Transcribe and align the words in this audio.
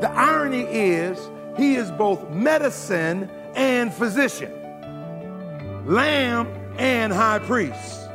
The 0.00 0.10
irony 0.10 0.64
is, 0.64 1.18
he 1.56 1.76
is 1.76 1.90
both 1.90 2.28
medicine 2.28 3.30
and 3.54 3.90
physician, 3.90 4.52
lamb 5.86 6.48
and 6.76 7.10
high 7.10 7.38
priest. 7.38 8.10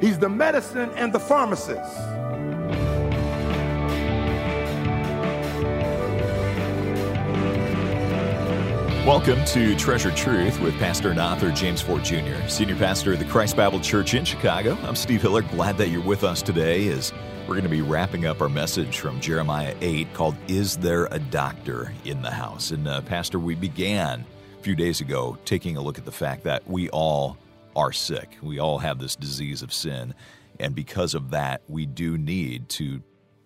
He's 0.00 0.20
the 0.20 0.28
medicine 0.28 0.90
and 0.94 1.12
the 1.12 1.18
pharmacist. 1.18 1.98
Welcome 9.04 9.44
to 9.46 9.74
Treasured 9.74 10.14
Truth 10.14 10.60
with 10.60 10.78
Pastor 10.78 11.10
and 11.10 11.18
author 11.18 11.50
James 11.50 11.80
Ford 11.80 12.04
Jr., 12.04 12.46
Senior 12.46 12.76
Pastor 12.76 13.14
of 13.14 13.18
the 13.18 13.24
Christ 13.24 13.56
Bible 13.56 13.80
Church 13.80 14.14
in 14.14 14.24
Chicago. 14.24 14.78
I'm 14.84 14.94
Steve 14.94 15.22
Hiller. 15.22 15.42
Glad 15.42 15.76
that 15.78 15.88
you're 15.88 16.00
with 16.00 16.22
us 16.22 16.40
today 16.40 16.86
as 16.86 17.12
we're 17.46 17.54
going 17.54 17.64
to 17.64 17.68
be 17.68 17.82
wrapping 17.82 18.24
up 18.24 18.40
our 18.40 18.48
message 18.48 18.98
from 18.98 19.20
Jeremiah 19.20 19.74
8 19.82 20.14
called 20.14 20.34
Is 20.48 20.78
There 20.78 21.04
a 21.10 21.18
Doctor 21.18 21.92
in 22.06 22.22
the 22.22 22.30
House? 22.30 22.70
And, 22.70 22.88
uh, 22.88 23.02
Pastor, 23.02 23.38
we 23.38 23.54
began 23.54 24.24
a 24.58 24.62
few 24.62 24.74
days 24.74 25.02
ago 25.02 25.36
taking 25.44 25.76
a 25.76 25.82
look 25.82 25.98
at 25.98 26.06
the 26.06 26.12
fact 26.12 26.44
that 26.44 26.66
we 26.66 26.88
all 26.88 27.36
are 27.76 27.92
sick. 27.92 28.38
We 28.42 28.60
all 28.60 28.78
have 28.78 28.98
this 28.98 29.14
disease 29.14 29.60
of 29.60 29.74
sin. 29.74 30.14
And 30.58 30.74
because 30.74 31.14
of 31.14 31.30
that, 31.30 31.60
we 31.68 31.84
do 31.84 32.16
need 32.16 32.70
to 32.70 33.02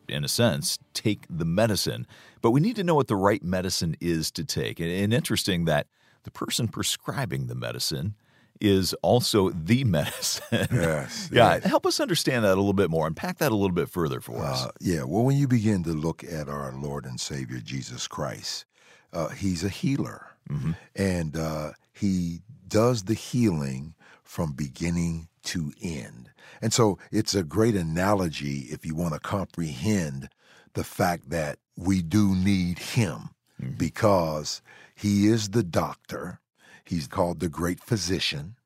in 0.09 0.25
a 0.25 0.29
sense, 0.29 0.79
take 0.95 1.27
the 1.29 1.45
medicine. 1.45 2.07
But 2.41 2.53
we 2.53 2.61
need 2.61 2.77
to 2.77 2.85
know 2.85 2.95
what 2.95 3.09
the 3.09 3.17
right 3.17 3.43
medicine 3.43 3.95
is 4.01 4.31
to 4.33 4.45
take. 4.45 4.81
And, 4.81 5.13
interesting 5.13 5.67
that 5.67 5.87
the 6.23 6.31
person 6.31 6.69
prescribing 6.69 7.47
the 7.47 7.55
medicine 7.55 8.15
is 8.61 8.95
also 9.03 9.51
the 9.51 9.85
medicine. 9.85 10.69
Yes. 10.73 11.31
yeah. 11.33 11.55
Yes. 11.55 11.65
Help 11.65 11.87
us 11.87 12.01
understand 12.01 12.45
that 12.45 12.55
a 12.55 12.61
little 12.61 12.73
bit 12.73 12.91
more. 12.91 13.07
Unpack 13.07 13.39
that 13.39 13.53
a 13.53 13.55
little 13.55 13.75
bit 13.75 13.89
further 13.89 14.21
for 14.21 14.39
us. 14.39 14.67
Uh, 14.67 14.71
yeah. 14.81 15.03
Well, 15.05 15.25
when 15.25 15.37
you 15.37 15.49
begin 15.49 15.85
to 15.85 15.91
look 15.93 16.25
at 16.25 16.49
our 16.49 16.73
Lord 16.73 17.05
and 17.05 17.21
Savior 17.21 17.61
Jesus 17.61 18.07
Christ, 18.07 18.65
uh, 19.13 19.29
He's 19.29 19.65
a 19.65 19.69
healer, 19.69 20.27
mm-hmm. 20.51 20.73
and 20.95 21.37
uh, 21.37 21.73
He 21.93 22.41
does 22.67 23.05
the 23.05 23.15
healing 23.15 23.95
from 24.23 24.53
beginning 24.53 25.29
to 25.43 25.73
end. 25.81 26.31
And 26.61 26.73
so 26.73 26.99
it's 27.11 27.35
a 27.35 27.43
great 27.43 27.75
analogy 27.75 28.67
if 28.71 28.85
you 28.85 28.95
want 28.95 29.15
to 29.15 29.21
comprehend 29.21 30.29
the 30.75 30.85
fact 30.85 31.31
that 31.31 31.59
we 31.77 32.03
do 32.03 32.35
need 32.35 32.79
him 32.79 33.31
mm-hmm. 33.61 33.73
because 33.73 34.61
he 34.95 35.27
is 35.27 35.51
the 35.51 35.63
doctor. 35.63 36.41
He's 36.89 37.07
called 37.07 37.41
the 37.41 37.49
great 37.49 37.81
physician, 37.81 38.57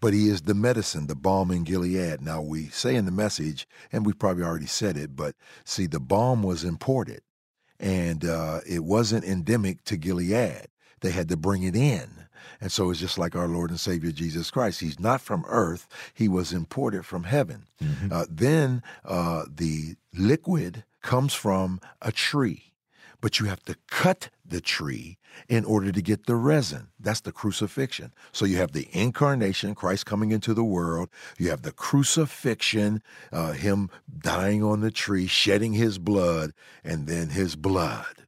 but 0.00 0.12
he 0.12 0.28
is 0.28 0.42
the 0.42 0.54
medicine, 0.54 1.06
the 1.06 1.14
balm 1.14 1.50
in 1.50 1.64
Gilead. 1.64 2.20
Now, 2.20 2.42
we 2.42 2.66
say 2.68 2.94
in 2.96 3.06
the 3.06 3.10
message, 3.10 3.66
and 3.90 4.04
we 4.04 4.12
probably 4.12 4.44
already 4.44 4.66
said 4.66 4.96
it, 4.96 5.16
but 5.16 5.34
see, 5.64 5.86
the 5.86 6.00
balm 6.00 6.42
was 6.42 6.64
imported 6.64 7.22
and 7.82 8.24
uh, 8.24 8.60
it 8.66 8.84
wasn't 8.84 9.24
endemic 9.24 9.82
to 9.84 9.96
Gilead. 9.96 10.68
They 11.00 11.10
had 11.10 11.28
to 11.30 11.36
bring 11.36 11.64
it 11.64 11.74
in. 11.74 12.08
And 12.60 12.70
so 12.70 12.90
it's 12.90 13.00
just 13.00 13.18
like 13.18 13.34
our 13.34 13.48
Lord 13.48 13.70
and 13.70 13.80
Savior 13.80 14.12
Jesus 14.12 14.50
Christ. 14.50 14.80
He's 14.80 15.00
not 15.00 15.20
from 15.20 15.44
earth, 15.48 15.88
he 16.14 16.28
was 16.28 16.52
imported 16.52 17.04
from 17.04 17.24
heaven. 17.24 17.64
Mm-hmm. 17.82 18.12
Uh, 18.12 18.26
then 18.30 18.82
uh, 19.04 19.44
the 19.52 19.96
liquid 20.14 20.84
comes 21.02 21.34
from 21.34 21.80
a 22.00 22.12
tree, 22.12 22.71
but 23.22 23.40
you 23.40 23.46
have 23.46 23.64
to 23.64 23.76
cut 23.86 24.28
the 24.44 24.60
tree 24.60 25.16
in 25.48 25.64
order 25.64 25.90
to 25.90 26.02
get 26.02 26.26
the 26.26 26.34
resin. 26.34 26.88
That's 27.00 27.20
the 27.20 27.32
crucifixion. 27.32 28.12
So 28.32 28.44
you 28.44 28.58
have 28.58 28.72
the 28.72 28.88
incarnation, 28.92 29.74
Christ 29.74 30.04
coming 30.04 30.30
into 30.30 30.52
the 30.52 30.64
world. 30.64 31.08
You 31.38 31.48
have 31.48 31.62
the 31.62 31.72
crucifixion, 31.72 33.02
uh, 33.32 33.52
him 33.52 33.88
dying 34.18 34.62
on 34.62 34.80
the 34.80 34.90
tree, 34.90 35.26
shedding 35.26 35.72
his 35.72 35.98
blood, 35.98 36.52
and 36.84 37.06
then 37.06 37.30
his 37.30 37.56
blood 37.56 38.26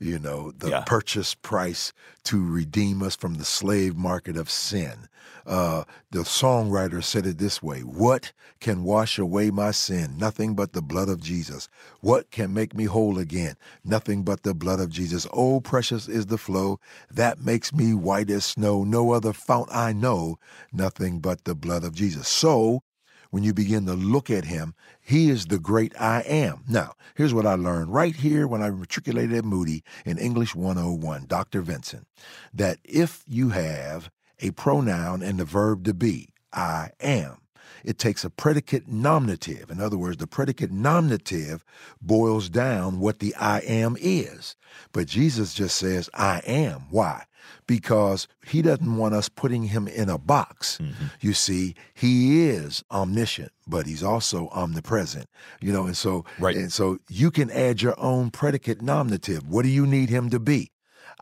you 0.00 0.18
know, 0.18 0.50
the 0.50 0.70
yeah. 0.70 0.82
purchase 0.84 1.34
price 1.34 1.92
to 2.24 2.44
redeem 2.44 3.02
us 3.02 3.16
from 3.16 3.34
the 3.34 3.44
slave 3.44 3.96
market 3.96 4.36
of 4.36 4.50
sin. 4.50 5.08
Uh, 5.46 5.84
the 6.10 6.20
songwriter 6.20 7.02
said 7.02 7.26
it 7.26 7.38
this 7.38 7.62
way 7.62 7.80
What 7.80 8.32
can 8.60 8.84
wash 8.84 9.18
away 9.18 9.50
my 9.50 9.70
sin? 9.70 10.16
Nothing 10.16 10.54
but 10.54 10.72
the 10.72 10.82
blood 10.82 11.08
of 11.08 11.22
Jesus. 11.22 11.68
What 12.00 12.30
can 12.30 12.54
make 12.54 12.74
me 12.74 12.84
whole 12.84 13.18
again? 13.18 13.56
Nothing 13.84 14.22
but 14.22 14.42
the 14.42 14.54
blood 14.54 14.80
of 14.80 14.90
Jesus. 14.90 15.26
Oh, 15.32 15.60
precious 15.60 16.08
is 16.08 16.26
the 16.26 16.38
flow 16.38 16.80
that 17.10 17.40
makes 17.40 17.72
me 17.72 17.94
white 17.94 18.30
as 18.30 18.44
snow. 18.44 18.84
No 18.84 19.12
other 19.12 19.32
fount 19.32 19.68
I 19.72 19.92
know. 19.92 20.38
Nothing 20.72 21.20
but 21.20 21.44
the 21.44 21.54
blood 21.54 21.84
of 21.84 21.94
Jesus. 21.94 22.28
So, 22.28 22.82
when 23.30 23.42
you 23.42 23.52
begin 23.52 23.84
to 23.86 23.94
look 23.94 24.30
at 24.30 24.44
him, 24.44 24.74
he 25.00 25.28
is 25.28 25.46
the 25.46 25.58
great 25.58 25.92
I 26.00 26.20
am. 26.20 26.62
Now, 26.68 26.94
here's 27.16 27.34
what 27.34 27.46
I 27.46 27.54
learned 27.54 27.92
right 27.92 28.14
here 28.14 28.46
when 28.46 28.62
I 28.62 28.70
matriculated 28.70 29.36
at 29.36 29.44
Moody 29.44 29.82
in 30.06 30.18
English 30.18 30.54
101, 30.54 31.26
Dr. 31.26 31.60
Vincent, 31.60 32.06
that 32.52 32.78
if 32.84 33.24
you 33.26 33.48
have 33.48 34.08
a 34.44 34.50
pronoun 34.52 35.22
and 35.22 35.40
the 35.40 35.44
verb 35.44 35.84
to 35.84 35.94
be, 35.94 36.28
I 36.52 36.90
am, 37.00 37.38
it 37.84 37.98
takes 37.98 38.24
a 38.24 38.30
predicate 38.30 38.88
nominative. 38.88 39.70
In 39.70 39.80
other 39.80 39.98
words, 39.98 40.16
the 40.16 40.26
predicate 40.26 40.70
nominative 40.70 41.64
boils 42.00 42.48
down 42.48 42.98
what 42.98 43.18
the 43.18 43.34
I 43.36 43.58
am 43.60 43.96
is. 44.00 44.56
But 44.92 45.06
Jesus 45.06 45.54
just 45.54 45.76
says, 45.76 46.08
I 46.14 46.40
am. 46.46 46.86
Why? 46.90 47.24
Because 47.66 48.26
he 48.46 48.62
doesn't 48.62 48.96
want 48.96 49.14
us 49.14 49.28
putting 49.28 49.64
him 49.64 49.86
in 49.86 50.08
a 50.08 50.16
box. 50.16 50.78
Mm-hmm. 50.78 51.04
You 51.20 51.34
see, 51.34 51.74
he 51.92 52.48
is 52.48 52.82
omniscient, 52.90 53.52
but 53.66 53.86
he's 53.86 54.02
also 54.02 54.48
omnipresent. 54.48 55.28
You 55.60 55.72
know, 55.72 55.84
and 55.84 55.96
so 55.96 56.24
right. 56.38 56.56
and 56.56 56.72
so 56.72 56.98
you 57.08 57.30
can 57.30 57.50
add 57.50 57.82
your 57.82 57.98
own 58.00 58.30
predicate 58.30 58.80
nominative. 58.80 59.46
What 59.46 59.62
do 59.62 59.68
you 59.68 59.86
need 59.86 60.08
him 60.08 60.30
to 60.30 60.40
be? 60.40 60.70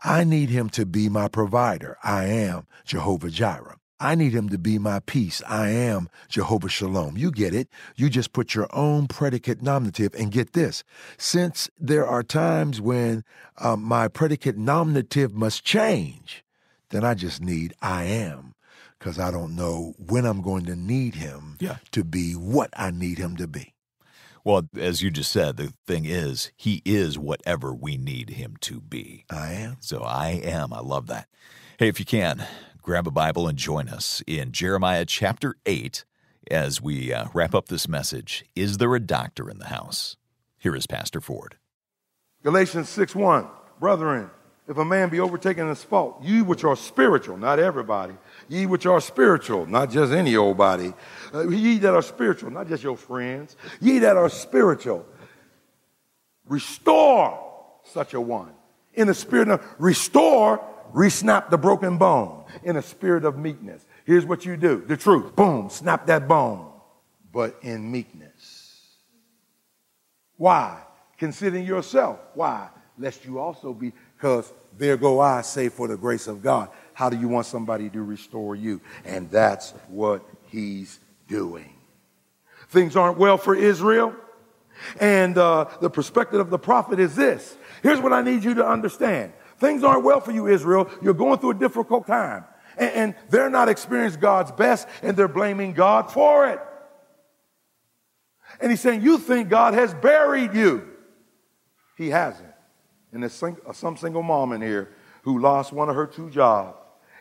I 0.03 0.23
need 0.23 0.49
him 0.49 0.69
to 0.71 0.85
be 0.85 1.09
my 1.09 1.27
provider. 1.27 1.97
I 2.03 2.25
am 2.25 2.67
Jehovah 2.85 3.29
Jireh. 3.29 3.77
I 3.99 4.15
need 4.15 4.33
him 4.33 4.49
to 4.49 4.57
be 4.57 4.79
my 4.79 4.99
peace. 4.99 5.41
I 5.47 5.69
am 5.69 6.09
Jehovah 6.27 6.67
Shalom. 6.67 7.15
You 7.15 7.31
get 7.31 7.55
it. 7.55 7.69
You 7.95 8.09
just 8.09 8.33
put 8.33 8.53
your 8.53 8.67
own 8.73 9.07
predicate 9.07 9.61
nominative 9.61 10.13
and 10.15 10.29
get 10.29 10.51
this. 10.51 10.83
Since 11.17 11.69
there 11.79 12.05
are 12.05 12.21
times 12.21 12.81
when 12.81 13.23
uh, 13.57 13.77
my 13.77 14.09
predicate 14.09 14.57
nominative 14.57 15.33
must 15.33 15.63
change, 15.63 16.43
then 16.89 17.05
I 17.05 17.13
just 17.13 17.41
need 17.41 17.73
I 17.81 18.03
am 18.03 18.55
because 18.99 19.19
I 19.19 19.31
don't 19.31 19.55
know 19.55 19.93
when 19.97 20.25
I'm 20.25 20.41
going 20.41 20.65
to 20.65 20.75
need 20.75 21.15
him 21.15 21.57
yeah. 21.59 21.77
to 21.91 22.03
be 22.03 22.33
what 22.33 22.71
I 22.75 22.91
need 22.91 23.17
him 23.17 23.37
to 23.37 23.47
be. 23.47 23.72
Well, 24.43 24.67
as 24.77 25.01
you 25.01 25.09
just 25.09 25.31
said, 25.31 25.55
the 25.55 25.73
thing 25.87 26.05
is, 26.05 26.51
he 26.57 26.81
is 26.83 27.17
whatever 27.17 27.73
we 27.73 27.95
need 27.97 28.31
him 28.31 28.57
to 28.61 28.81
be. 28.81 29.25
I 29.29 29.53
am. 29.53 29.77
So 29.79 30.01
I 30.01 30.31
am. 30.43 30.73
I 30.73 30.79
love 30.79 31.07
that. 31.07 31.27
Hey, 31.79 31.87
if 31.87 31.97
you 31.97 32.05
can, 32.05 32.45
grab 32.81 33.07
a 33.07 33.11
Bible 33.11 33.47
and 33.47 33.57
join 33.57 33.87
us 33.87 34.21
in 34.27 34.51
Jeremiah 34.51 35.05
chapter 35.05 35.55
8 35.65 36.03
as 36.51 36.81
we 36.81 37.13
uh, 37.13 37.27
wrap 37.33 37.55
up 37.55 37.69
this 37.69 37.87
message. 37.87 38.43
Is 38.53 38.79
there 38.79 38.93
a 38.95 38.99
doctor 38.99 39.49
in 39.49 39.59
the 39.59 39.67
house? 39.67 40.17
Here 40.57 40.75
is 40.75 40.87
Pastor 40.87 41.21
Ford. 41.21 41.55
Galatians 42.43 42.89
6 42.89 43.15
1. 43.15 43.47
Brethren, 43.79 44.29
if 44.67 44.77
a 44.77 44.85
man 44.85 45.09
be 45.09 45.19
overtaken 45.19 45.63
in 45.63 45.69
his 45.69 45.83
fault, 45.83 46.23
ye 46.23 46.41
which 46.41 46.63
are 46.63 46.75
spiritual, 46.75 47.37
not 47.37 47.59
everybody, 47.59 48.13
ye 48.47 48.65
which 48.65 48.85
are 48.85 49.01
spiritual, 49.01 49.65
not 49.65 49.91
just 49.91 50.13
any 50.13 50.35
old 50.35 50.57
body, 50.57 50.93
uh, 51.33 51.47
ye 51.49 51.77
that 51.79 51.93
are 51.93 52.01
spiritual, 52.01 52.49
not 52.49 52.67
just 52.67 52.83
your 52.83 52.95
friends, 52.95 53.57
ye 53.81 53.99
that 53.99 54.15
are 54.15 54.29
spiritual, 54.29 55.05
restore 56.47 57.51
such 57.83 58.13
a 58.13 58.21
one. 58.21 58.53
In 58.93 59.07
the 59.07 59.13
spirit 59.13 59.49
of 59.49 59.65
restore, 59.79 60.63
resnap 60.93 61.49
the 61.49 61.57
broken 61.57 61.97
bone 61.97 62.45
in 62.63 62.77
a 62.77 62.81
spirit 62.81 63.25
of 63.25 63.37
meekness. 63.37 63.85
Here's 64.05 64.25
what 64.25 64.45
you 64.45 64.55
do 64.55 64.83
the 64.87 64.95
truth. 64.97 65.35
Boom, 65.35 65.69
snap 65.69 66.05
that 66.05 66.27
bone, 66.27 66.71
but 67.31 67.57
in 67.61 67.91
meekness. 67.91 68.63
Why? 70.37 70.81
Considering 71.17 71.65
yourself. 71.65 72.19
Why? 72.33 72.69
Lest 72.97 73.25
you 73.25 73.39
also 73.39 73.73
be, 73.73 73.91
because 74.15 74.51
there 74.77 74.97
go 74.97 75.19
I, 75.19 75.41
say 75.41 75.69
for 75.69 75.87
the 75.87 75.97
grace 75.97 76.27
of 76.27 76.41
God. 76.41 76.69
How 76.93 77.09
do 77.09 77.17
you 77.17 77.27
want 77.27 77.45
somebody 77.45 77.89
to 77.89 78.01
restore 78.01 78.55
you? 78.55 78.81
And 79.05 79.29
that's 79.29 79.71
what 79.87 80.23
he's 80.47 80.99
doing. 81.27 81.73
Things 82.69 82.95
aren't 82.95 83.17
well 83.17 83.37
for 83.37 83.55
Israel. 83.55 84.15
And 84.99 85.37
uh, 85.37 85.65
the 85.81 85.89
perspective 85.89 86.39
of 86.39 86.49
the 86.49 86.59
prophet 86.59 86.99
is 86.99 87.15
this. 87.15 87.55
Here's 87.81 87.99
what 87.99 88.13
I 88.13 88.21
need 88.21 88.43
you 88.43 88.55
to 88.55 88.65
understand. 88.65 89.33
Things 89.57 89.83
aren't 89.83 90.03
well 90.03 90.19
for 90.19 90.31
you, 90.31 90.47
Israel. 90.47 90.89
You're 91.01 91.13
going 91.13 91.39
through 91.39 91.51
a 91.51 91.55
difficult 91.55 92.07
time. 92.07 92.45
And, 92.77 92.91
and 92.91 93.15
they're 93.29 93.49
not 93.49 93.69
experiencing 93.69 94.19
God's 94.19 94.51
best, 94.51 94.87
and 95.01 95.15
they're 95.15 95.27
blaming 95.27 95.73
God 95.73 96.11
for 96.11 96.47
it. 96.49 96.59
And 98.59 98.71
he's 98.71 98.81
saying, 98.81 99.01
You 99.01 99.17
think 99.17 99.49
God 99.49 99.73
has 99.73 99.93
buried 99.93 100.53
you. 100.53 100.87
He 101.97 102.09
hasn't. 102.09 102.52
And 103.13 103.21
there's 103.21 103.41
uh, 103.43 103.73
some 103.73 103.95
single 103.95 104.23
mom 104.23 104.53
in 104.53 104.61
here 104.61 104.89
who 105.21 105.39
lost 105.39 105.71
one 105.71 105.89
of 105.89 105.95
her 105.95 106.07
two 106.07 106.29
jobs 106.29 106.77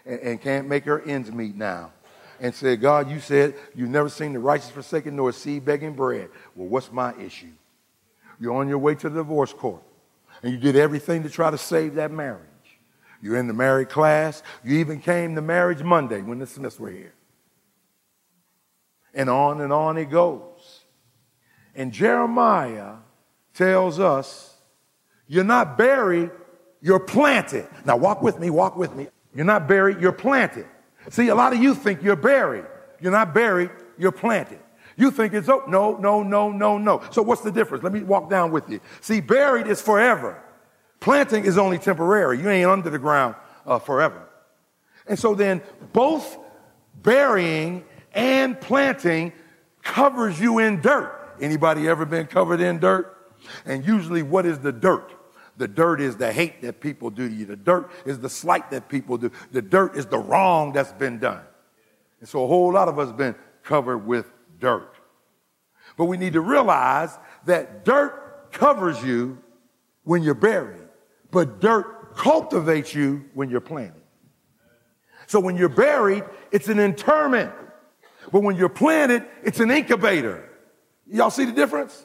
and, 0.07 0.21
and 0.21 0.41
can't 0.41 0.67
make 0.67 0.85
her 0.85 1.03
ends 1.03 1.31
meet 1.31 1.55
now. 1.55 1.93
And 2.41 2.53
said, 2.53 2.81
God, 2.81 3.09
you 3.09 3.21
said 3.21 3.55
you've 3.75 3.91
never 3.91 4.09
seen 4.09 4.33
the 4.33 4.41
righteous 4.41 4.71
forsaken 4.71 5.15
nor 5.15 5.29
a 5.29 5.33
seed 5.33 5.65
begging 5.65 5.95
bread. 5.95 6.29
Well, 6.57 6.67
what's 6.67 6.91
my 6.91 7.15
issue? 7.17 7.53
You're 8.41 8.55
on 8.55 8.69
your 8.69 8.79
way 8.79 8.97
to 8.97 9.09
the 9.09 9.21
divorce 9.21 9.53
court. 9.53 9.83
And 10.43 10.51
you 10.51 10.59
did 10.59 10.75
everything 10.75 11.23
to 11.23 11.31
try 11.31 11.53
to 11.53 11.59
save 11.59 11.95
that 11.95 12.11
marriage. 12.11 12.41
You're 13.21 13.37
in 13.37 13.47
the 13.47 13.55
married 13.55 13.91
class. 13.91 14.43
You 14.65 14.79
even 14.79 15.01
came 15.01 15.37
to 15.37 15.41
marriage 15.41 15.83
Monday 15.85 16.21
when 16.21 16.41
the 16.41 16.47
Smiths 16.47 16.81
were 16.81 16.91
here. 16.91 17.15
And 19.15 19.31
on 19.31 19.61
and 19.61 19.73
on 19.73 19.97
it 19.97 20.07
goes. 20.07 20.81
And 21.77 21.93
Jeremiah 21.93 22.95
tells 23.55 24.01
us, 24.01 24.52
you're 25.33 25.45
not 25.45 25.79
buried, 25.79 26.31
you're 26.83 27.01
planted. 27.01 27.67
Now 27.87 27.97
walk 27.97 28.21
with 28.21 28.39
me, 28.39 28.51
walk 28.51 28.77
with 28.77 28.95
me. 28.95 29.07
You're 29.35 29.47
not 29.47 29.67
buried, 29.67 29.99
you're 29.99 30.13
planted. 30.13 30.67
See, 31.09 31.29
a 31.29 31.35
lot 31.35 31.55
of 31.55 31.63
you 31.63 31.75
think 31.75 32.03
you're 32.03 32.17
buried. 32.17 32.67
You're 33.01 33.13
not 33.13 33.33
buried, 33.33 33.71
you're 33.97 34.13
planted. 34.13 34.59
You 34.99 35.11
think 35.11 35.33
it's, 35.33 35.49
oh, 35.49 35.65
no, 35.67 35.97
no, 35.97 36.23
no, 36.23 36.53
no, 36.53 36.77
no. 36.77 37.03
So 37.13 37.23
what's 37.23 37.41
the 37.41 37.51
difference? 37.51 37.83
Let 37.83 37.95
me 37.95 38.03
walk 38.03 38.29
down 38.29 38.53
with 38.53 38.69
you. 38.69 38.81
See, 39.01 39.23
buried 39.23 39.67
is 39.69 39.81
forever. 39.81 40.39
Planting 41.01 41.47
is 41.47 41.57
only 41.57 41.79
temporary. 41.79 42.39
You 42.39 42.51
ain't 42.51 42.69
under 42.69 42.91
the 42.91 42.99
ground 42.99 43.35
uh, 43.65 43.79
forever. 43.79 44.29
And 45.07 45.19
so 45.19 45.35
then 45.35 45.63
both 45.95 46.37
burying 47.03 47.87
and 48.13 48.61
planting 48.61 49.33
covers 49.83 50.39
you 50.39 50.59
in 50.59 50.83
dirt. 50.83 51.37
Anybody 51.41 51.89
ever 51.89 52.05
been 52.05 52.27
covered 52.27 52.61
in 52.61 52.81
dirt? 52.81 53.17
And 53.65 53.87
usually 53.87 54.23
what 54.23 54.47
is 54.47 54.59
the 54.59 54.73
dirt? 54.73 55.11
The 55.63 55.69
dirt 55.69 56.01
is 56.01 56.17
the 56.17 56.33
hate 56.33 56.61
that 56.63 56.81
people 56.81 57.09
do 57.09 57.29
to 57.29 57.33
you. 57.33 57.47
The 57.47 57.55
dirt 57.55 57.89
is 58.05 58.19
the 58.19 58.29
slight 58.29 58.73
that 58.73 58.89
people 58.89 59.17
do. 59.17 59.31
The 59.53 59.63
dirt 59.63 59.97
is 59.97 60.07
the 60.07 60.19
wrong 60.19 60.73
that's 60.73 60.91
been 60.91 61.21
done. 61.21 61.45
And 62.19 62.29
so 62.29 62.43
a 62.43 62.49
whole 62.49 62.73
lot 62.73 62.89
of 62.89 62.99
us 62.99 63.13
been 63.13 63.37
covered 63.63 63.99
with 63.99 64.27
dirt. 64.59 64.93
But 65.97 66.07
we 66.07 66.17
need 66.17 66.33
to 66.33 66.41
realize 66.41 67.17
that 67.47 67.85
dirt 67.85 68.51
covers 68.51 69.05
you 69.05 69.39
when 70.03 70.25
you're 70.25 70.35
buried, 70.35 70.89
but 71.31 71.61
dirt 71.61 72.17
cultivates 72.17 72.93
you 72.93 73.25
when 73.33 73.49
you're 73.49 73.61
planted. 73.61 74.03
So 75.29 75.39
when 75.39 75.57
you're 75.57 75.69
buried, 75.69 76.25
it's 76.51 76.67
an 76.67 76.81
interment. 76.81 77.53
But 78.33 78.43
when 78.43 78.57
you're 78.57 78.69
planted, 78.69 79.25
it's 79.45 79.61
an 79.61 79.71
incubator. 79.71 80.43
Y'all 81.07 81.31
see 81.31 81.45
the 81.45 81.53
difference? 81.53 82.05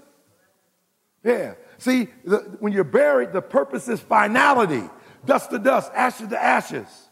Yeah. 1.23 1.55
See, 1.77 2.09
the, 2.25 2.37
when 2.59 2.73
you're 2.73 2.83
buried, 2.83 3.33
the 3.33 3.41
purpose 3.41 3.87
is 3.87 3.99
finality 3.99 4.83
dust 5.27 5.51
to 5.51 5.59
dust, 5.59 5.91
ashes 5.93 6.29
to 6.29 6.43
ashes. 6.43 7.09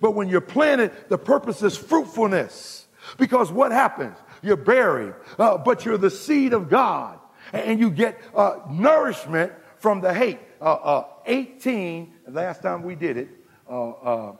But 0.00 0.12
when 0.12 0.28
you're 0.28 0.40
planted, 0.40 0.90
the 1.08 1.18
purpose 1.18 1.62
is 1.62 1.76
fruitfulness. 1.76 2.88
Because 3.18 3.52
what 3.52 3.70
happens? 3.70 4.16
You're 4.42 4.56
buried, 4.56 5.14
uh, 5.38 5.58
but 5.58 5.84
you're 5.84 5.98
the 5.98 6.10
seed 6.10 6.52
of 6.52 6.68
God. 6.68 7.20
And 7.52 7.78
you 7.78 7.90
get 7.90 8.20
uh, 8.34 8.58
nourishment 8.68 9.52
from 9.76 10.00
the 10.00 10.12
hate. 10.12 10.40
Uh, 10.60 10.72
uh 10.72 11.06
18, 11.26 12.12
last 12.28 12.62
time 12.62 12.82
we 12.82 12.94
did 12.94 13.16
it, 13.16 13.28
uh, 13.68 13.90
uh, 13.90 14.32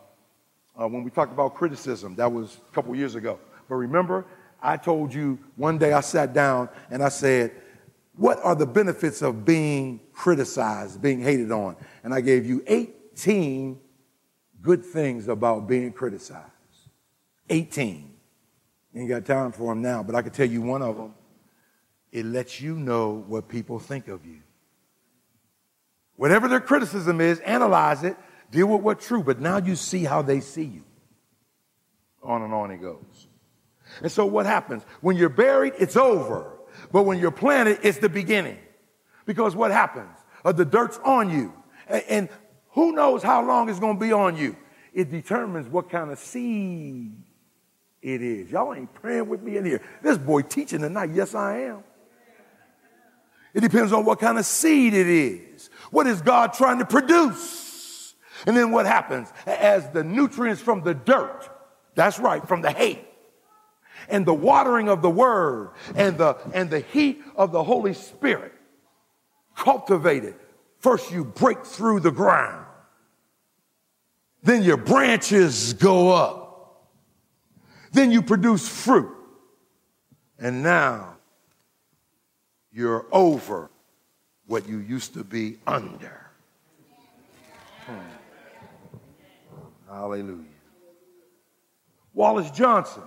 when 0.74 1.04
we 1.04 1.10
talked 1.10 1.32
about 1.32 1.54
criticism, 1.54 2.14
that 2.16 2.30
was 2.30 2.58
a 2.70 2.74
couple 2.74 2.94
years 2.94 3.14
ago. 3.14 3.38
But 3.68 3.76
remember, 3.76 4.24
I 4.62 4.76
told 4.76 5.12
you 5.12 5.38
one 5.56 5.78
day 5.78 5.92
I 5.92 6.00
sat 6.00 6.32
down 6.32 6.68
and 6.90 7.02
I 7.02 7.08
said, 7.08 7.52
What 8.16 8.38
are 8.42 8.54
the 8.54 8.66
benefits 8.66 9.20
of 9.22 9.44
being 9.44 10.00
criticized, 10.12 11.02
being 11.02 11.20
hated 11.20 11.52
on? 11.52 11.76
And 12.02 12.14
I 12.14 12.20
gave 12.22 12.46
you 12.46 12.62
18 12.66 13.78
good 14.62 14.84
things 14.84 15.28
about 15.28 15.68
being 15.68 15.92
criticized. 15.92 16.50
18. 17.50 18.14
Ain't 18.94 19.08
got 19.08 19.26
time 19.26 19.52
for 19.52 19.74
them 19.74 19.82
now, 19.82 20.02
but 20.02 20.14
I 20.14 20.22
can 20.22 20.32
tell 20.32 20.48
you 20.48 20.62
one 20.62 20.80
of 20.80 20.96
them. 20.96 21.14
It 22.10 22.24
lets 22.24 22.60
you 22.60 22.74
know 22.76 23.24
what 23.28 23.48
people 23.48 23.78
think 23.78 24.08
of 24.08 24.24
you. 24.24 24.40
Whatever 26.16 26.48
their 26.48 26.60
criticism 26.60 27.20
is, 27.20 27.38
analyze 27.40 28.02
it, 28.02 28.16
deal 28.50 28.68
with 28.68 28.80
what's 28.80 29.06
true, 29.06 29.22
but 29.22 29.38
now 29.38 29.58
you 29.58 29.76
see 29.76 30.04
how 30.04 30.22
they 30.22 30.40
see 30.40 30.64
you. 30.64 30.82
On 32.22 32.40
and 32.40 32.54
on 32.54 32.70
it 32.70 32.80
goes. 32.80 33.28
And 34.02 34.10
so 34.10 34.24
what 34.24 34.46
happens? 34.46 34.82
When 35.02 35.16
you're 35.16 35.28
buried, 35.28 35.74
it's 35.78 35.96
over. 35.96 36.55
But 36.92 37.02
when 37.02 37.18
you're 37.18 37.30
planted, 37.30 37.80
it's 37.82 37.98
the 37.98 38.08
beginning. 38.08 38.58
Because 39.24 39.56
what 39.56 39.70
happens? 39.70 40.16
Uh, 40.44 40.52
the 40.52 40.64
dirt's 40.64 40.98
on 41.04 41.30
you. 41.30 41.52
And, 41.88 42.04
and 42.08 42.28
who 42.70 42.92
knows 42.92 43.22
how 43.22 43.44
long 43.44 43.68
it's 43.68 43.80
going 43.80 43.96
to 43.96 44.00
be 44.00 44.12
on 44.12 44.36
you? 44.36 44.56
It 44.92 45.10
determines 45.10 45.68
what 45.68 45.90
kind 45.90 46.10
of 46.10 46.18
seed 46.18 47.12
it 48.00 48.22
is. 48.22 48.50
Y'all 48.50 48.72
ain't 48.74 48.92
praying 48.94 49.28
with 49.28 49.42
me 49.42 49.56
in 49.56 49.64
here. 49.64 49.82
This 50.02 50.18
boy 50.18 50.42
teaching 50.42 50.80
tonight. 50.80 51.10
Yes, 51.12 51.34
I 51.34 51.60
am. 51.60 51.84
It 53.52 53.60
depends 53.60 53.92
on 53.92 54.04
what 54.04 54.20
kind 54.20 54.38
of 54.38 54.44
seed 54.44 54.92
it 54.92 55.06
is. 55.06 55.70
What 55.90 56.06
is 56.06 56.20
God 56.20 56.52
trying 56.52 56.78
to 56.78 56.84
produce? 56.84 58.14
And 58.46 58.56
then 58.56 58.70
what 58.70 58.86
happens? 58.86 59.32
As 59.46 59.88
the 59.90 60.04
nutrients 60.04 60.60
from 60.60 60.82
the 60.82 60.92
dirt, 60.94 61.48
that's 61.94 62.18
right, 62.18 62.46
from 62.46 62.60
the 62.60 62.70
hate, 62.70 63.02
and 64.08 64.26
the 64.26 64.34
watering 64.34 64.88
of 64.88 65.02
the 65.02 65.10
word 65.10 65.70
and 65.94 66.18
the, 66.18 66.36
and 66.52 66.70
the 66.70 66.80
heat 66.80 67.22
of 67.36 67.52
the 67.52 67.62
Holy 67.62 67.94
Spirit 67.94 68.52
cultivated. 69.56 70.34
First, 70.78 71.10
you 71.10 71.24
break 71.24 71.64
through 71.64 72.00
the 72.00 72.10
ground. 72.10 72.66
Then 74.42 74.62
your 74.62 74.76
branches 74.76 75.72
go 75.72 76.10
up. 76.10 76.86
Then 77.92 78.12
you 78.12 78.22
produce 78.22 78.68
fruit. 78.68 79.12
And 80.38 80.62
now 80.62 81.16
you're 82.70 83.06
over 83.10 83.70
what 84.46 84.68
you 84.68 84.78
used 84.78 85.14
to 85.14 85.24
be 85.24 85.56
under. 85.66 86.30
Hmm. 87.86 87.94
Hallelujah. 89.88 90.44
Wallace 92.12 92.50
Johnson 92.50 93.02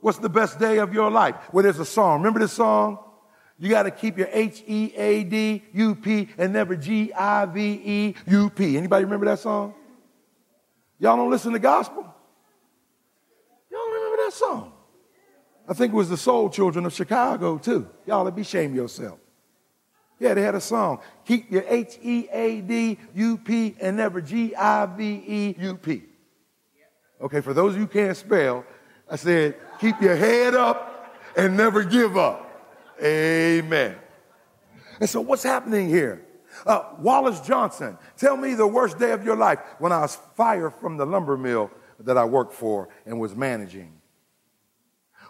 What's 0.00 0.18
the 0.18 0.28
best 0.28 0.58
day 0.58 0.78
of 0.78 0.94
your 0.94 1.10
life? 1.10 1.34
Well, 1.52 1.62
there's 1.62 1.80
a 1.80 1.84
song. 1.84 2.20
Remember 2.20 2.38
this 2.40 2.52
song? 2.52 2.98
You 3.58 3.68
got 3.68 3.82
to 3.84 3.90
keep 3.90 4.16
your 4.16 4.28
H 4.30 4.62
E 4.66 4.92
A 4.96 5.24
D 5.24 5.64
U 5.72 5.94
P 5.96 6.28
and 6.38 6.52
never 6.52 6.76
G 6.76 7.12
I 7.12 7.44
V 7.46 7.82
E 7.84 8.14
U 8.28 8.50
P. 8.50 8.76
Anybody 8.76 9.04
remember 9.04 9.26
that 9.26 9.40
song? 9.40 9.74
Y'all 11.00 11.16
don't 11.16 11.30
listen 11.30 11.52
to 11.52 11.58
gospel? 11.58 12.02
Y'all 13.70 13.80
don't 13.80 13.94
remember 13.94 14.22
that 14.24 14.32
song? 14.32 14.72
I 15.68 15.74
think 15.74 15.92
it 15.92 15.96
was 15.96 16.08
the 16.08 16.16
Soul 16.16 16.48
Children 16.48 16.86
of 16.86 16.92
Chicago 16.92 17.58
too. 17.58 17.88
Y'all, 18.06 18.24
let 18.24 18.36
be 18.36 18.44
shame 18.44 18.74
yourself. 18.74 19.18
Yeah, 20.20 20.34
they 20.34 20.42
had 20.42 20.54
a 20.54 20.60
song. 20.60 21.00
Keep 21.24 21.50
your 21.50 21.64
H 21.68 21.98
E 22.02 22.28
A 22.32 22.60
D 22.60 22.98
U 23.14 23.38
P 23.38 23.76
and 23.80 23.96
never 23.96 24.20
G 24.20 24.54
I 24.54 24.86
V 24.86 25.24
E 25.26 25.56
U 25.58 25.76
P. 25.76 26.02
Okay, 27.20 27.40
for 27.40 27.52
those 27.52 27.72
of 27.72 27.80
you 27.80 27.86
who 27.86 27.92
can't 27.92 28.16
spell, 28.16 28.64
I 29.10 29.16
said, 29.16 29.56
keep 29.80 30.00
your 30.00 30.16
head 30.16 30.54
up 30.54 31.16
and 31.36 31.56
never 31.56 31.84
give 31.84 32.16
up. 32.16 32.44
Amen. 33.02 33.96
And 35.00 35.08
so 35.08 35.20
what's 35.20 35.42
happening 35.42 35.88
here? 35.88 36.24
Uh, 36.66 36.82
Wallace 36.98 37.40
Johnson, 37.40 37.96
tell 38.16 38.36
me 38.36 38.54
the 38.54 38.66
worst 38.66 38.98
day 38.98 39.12
of 39.12 39.24
your 39.24 39.36
life 39.36 39.60
when 39.78 39.92
I 39.92 40.00
was 40.00 40.18
fired 40.34 40.74
from 40.74 40.96
the 40.96 41.06
lumber 41.06 41.36
mill 41.36 41.70
that 42.00 42.18
I 42.18 42.24
worked 42.24 42.52
for 42.52 42.88
and 43.06 43.20
was 43.20 43.36
managing. 43.36 43.92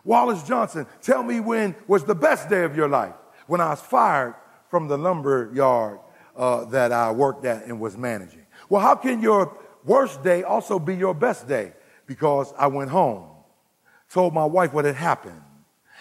Wallace 0.04 0.42
Johnson, 0.42 0.86
tell 1.02 1.22
me 1.22 1.40
when 1.40 1.74
was 1.86 2.04
the 2.04 2.14
best 2.14 2.48
day 2.48 2.64
of 2.64 2.76
your 2.76 2.88
life 2.88 3.14
when 3.46 3.60
I 3.60 3.70
was 3.70 3.80
fired 3.80 4.34
from 4.70 4.88
the 4.88 4.96
lumber 4.96 5.50
yard 5.52 5.98
uh, 6.36 6.64
that 6.66 6.92
I 6.92 7.10
worked 7.10 7.44
at 7.44 7.66
and 7.66 7.80
was 7.80 7.96
managing. 7.96 8.46
Well, 8.68 8.80
how 8.80 8.94
can 8.94 9.20
your 9.20 9.56
worst 9.84 10.22
day 10.22 10.44
also 10.44 10.78
be 10.78 10.94
your 10.96 11.14
best 11.14 11.46
day? 11.46 11.72
Because 12.06 12.54
I 12.58 12.68
went 12.68 12.90
home 12.90 13.28
told 14.10 14.34
my 14.34 14.44
wife 14.44 14.72
what 14.72 14.84
had 14.84 14.94
happened. 14.94 15.40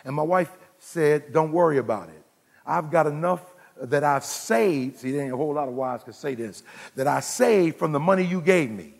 And 0.05 0.15
my 0.15 0.23
wife 0.23 0.51
said, 0.79 1.33
Don't 1.33 1.51
worry 1.51 1.77
about 1.77 2.09
it. 2.09 2.23
I've 2.65 2.91
got 2.91 3.07
enough 3.07 3.55
that 3.81 4.03
I've 4.03 4.25
saved. 4.25 4.97
See, 4.97 5.11
there 5.11 5.23
ain't 5.23 5.33
a 5.33 5.37
whole 5.37 5.53
lot 5.53 5.67
of 5.67 5.73
wives 5.73 6.03
can 6.03 6.13
say 6.13 6.35
this 6.35 6.63
that 6.95 7.07
I 7.07 7.19
saved 7.19 7.77
from 7.77 7.91
the 7.91 7.99
money 7.99 8.23
you 8.23 8.41
gave 8.41 8.69
me. 8.69 8.93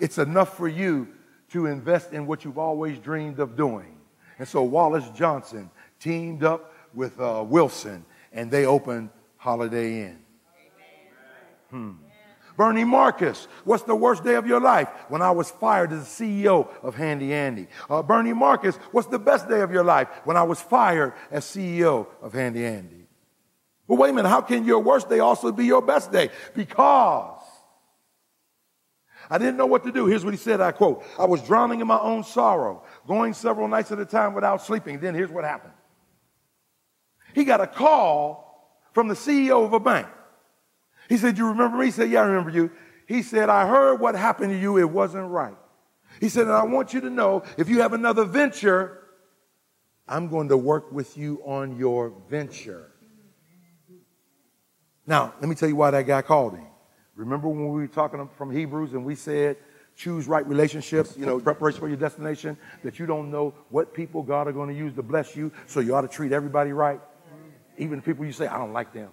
It's 0.00 0.18
enough 0.18 0.56
for 0.56 0.68
you 0.68 1.08
to 1.50 1.66
invest 1.66 2.12
in 2.12 2.26
what 2.26 2.44
you've 2.44 2.58
always 2.58 2.98
dreamed 2.98 3.40
of 3.40 3.56
doing. 3.56 3.96
And 4.38 4.46
so 4.46 4.62
Wallace 4.62 5.08
Johnson 5.10 5.70
teamed 5.98 6.44
up 6.44 6.72
with 6.94 7.18
uh, 7.20 7.44
Wilson 7.46 8.04
and 8.32 8.50
they 8.50 8.66
opened 8.66 9.10
Holiday 9.36 10.02
Inn. 10.02 10.18
Hmm. 11.70 11.92
Bernie 12.58 12.82
Marcus, 12.82 13.46
what's 13.62 13.84
the 13.84 13.94
worst 13.94 14.24
day 14.24 14.34
of 14.34 14.44
your 14.44 14.60
life? 14.60 14.88
When 15.08 15.22
I 15.22 15.30
was 15.30 15.48
fired 15.48 15.92
as 15.92 16.06
CEO 16.06 16.68
of 16.82 16.96
Handy 16.96 17.32
Andy. 17.32 17.68
Uh, 17.88 18.02
Bernie 18.02 18.32
Marcus, 18.32 18.74
what's 18.90 19.06
the 19.06 19.18
best 19.18 19.48
day 19.48 19.60
of 19.60 19.70
your 19.70 19.84
life? 19.84 20.08
When 20.24 20.36
I 20.36 20.42
was 20.42 20.60
fired 20.60 21.12
as 21.30 21.44
CEO 21.44 22.08
of 22.20 22.32
Handy 22.32 22.66
Andy. 22.66 23.06
But 23.86 23.94
wait 23.94 24.10
a 24.10 24.12
minute, 24.12 24.28
how 24.28 24.40
can 24.40 24.64
your 24.64 24.80
worst 24.80 25.08
day 25.08 25.20
also 25.20 25.52
be 25.52 25.66
your 25.66 25.80
best 25.80 26.10
day? 26.10 26.30
Because 26.52 27.40
I 29.30 29.38
didn't 29.38 29.56
know 29.56 29.66
what 29.66 29.84
to 29.84 29.92
do. 29.92 30.06
Here's 30.06 30.24
what 30.24 30.34
he 30.34 30.38
said, 30.38 30.60
I 30.60 30.72
quote, 30.72 31.04
I 31.16 31.26
was 31.26 31.40
drowning 31.42 31.80
in 31.80 31.86
my 31.86 32.00
own 32.00 32.24
sorrow, 32.24 32.82
going 33.06 33.34
several 33.34 33.68
nights 33.68 33.92
at 33.92 34.00
a 34.00 34.04
time 34.04 34.34
without 34.34 34.62
sleeping. 34.62 34.98
Then 34.98 35.14
here's 35.14 35.30
what 35.30 35.44
happened. 35.44 35.74
He 37.36 37.44
got 37.44 37.60
a 37.60 37.68
call 37.68 38.82
from 38.94 39.06
the 39.06 39.14
CEO 39.14 39.64
of 39.64 39.74
a 39.74 39.80
bank 39.80 40.08
He 41.08 41.16
said, 41.16 41.38
You 41.38 41.48
remember 41.48 41.78
me? 41.78 41.86
He 41.86 41.90
said, 41.90 42.10
Yeah, 42.10 42.22
I 42.22 42.26
remember 42.26 42.50
you. 42.50 42.70
He 43.06 43.22
said, 43.22 43.48
I 43.48 43.66
heard 43.66 44.00
what 44.00 44.14
happened 44.14 44.52
to 44.52 44.58
you. 44.58 44.78
It 44.78 44.90
wasn't 44.90 45.28
right. 45.28 45.56
He 46.20 46.28
said, 46.28 46.42
and 46.42 46.52
I 46.52 46.64
want 46.64 46.92
you 46.92 47.00
to 47.00 47.10
know 47.10 47.42
if 47.56 47.68
you 47.68 47.80
have 47.80 47.92
another 47.92 48.24
venture, 48.24 49.02
I'm 50.06 50.28
going 50.28 50.48
to 50.48 50.56
work 50.56 50.92
with 50.92 51.16
you 51.16 51.40
on 51.44 51.76
your 51.78 52.12
venture. 52.28 52.90
Now, 55.06 55.32
let 55.40 55.48
me 55.48 55.54
tell 55.54 55.68
you 55.68 55.76
why 55.76 55.90
that 55.90 56.06
guy 56.06 56.20
called 56.22 56.54
him. 56.54 56.66
Remember 57.14 57.48
when 57.48 57.72
we 57.72 57.80
were 57.80 57.86
talking 57.86 58.28
from 58.36 58.50
Hebrews 58.50 58.92
and 58.92 59.04
we 59.04 59.14
said, 59.14 59.56
choose 59.96 60.28
right 60.28 60.46
relationships, 60.46 61.16
you 61.16 61.26
know, 61.26 61.40
preparation 61.40 61.80
for 61.80 61.88
your 61.88 61.96
destination, 61.96 62.56
that 62.84 62.98
you 62.98 63.06
don't 63.06 63.30
know 63.30 63.54
what 63.70 63.92
people 63.92 64.22
God 64.22 64.46
are 64.46 64.52
going 64.52 64.68
to 64.68 64.74
use 64.74 64.94
to 64.94 65.02
bless 65.02 65.34
you, 65.34 65.50
so 65.66 65.80
you 65.80 65.94
ought 65.94 66.02
to 66.02 66.08
treat 66.08 66.32
everybody 66.32 66.72
right. 66.72 67.00
Even 67.78 67.98
the 67.98 68.02
people 68.02 68.24
you 68.24 68.32
say, 68.32 68.46
I 68.46 68.58
don't 68.58 68.72
like 68.72 68.92
them. 68.92 69.10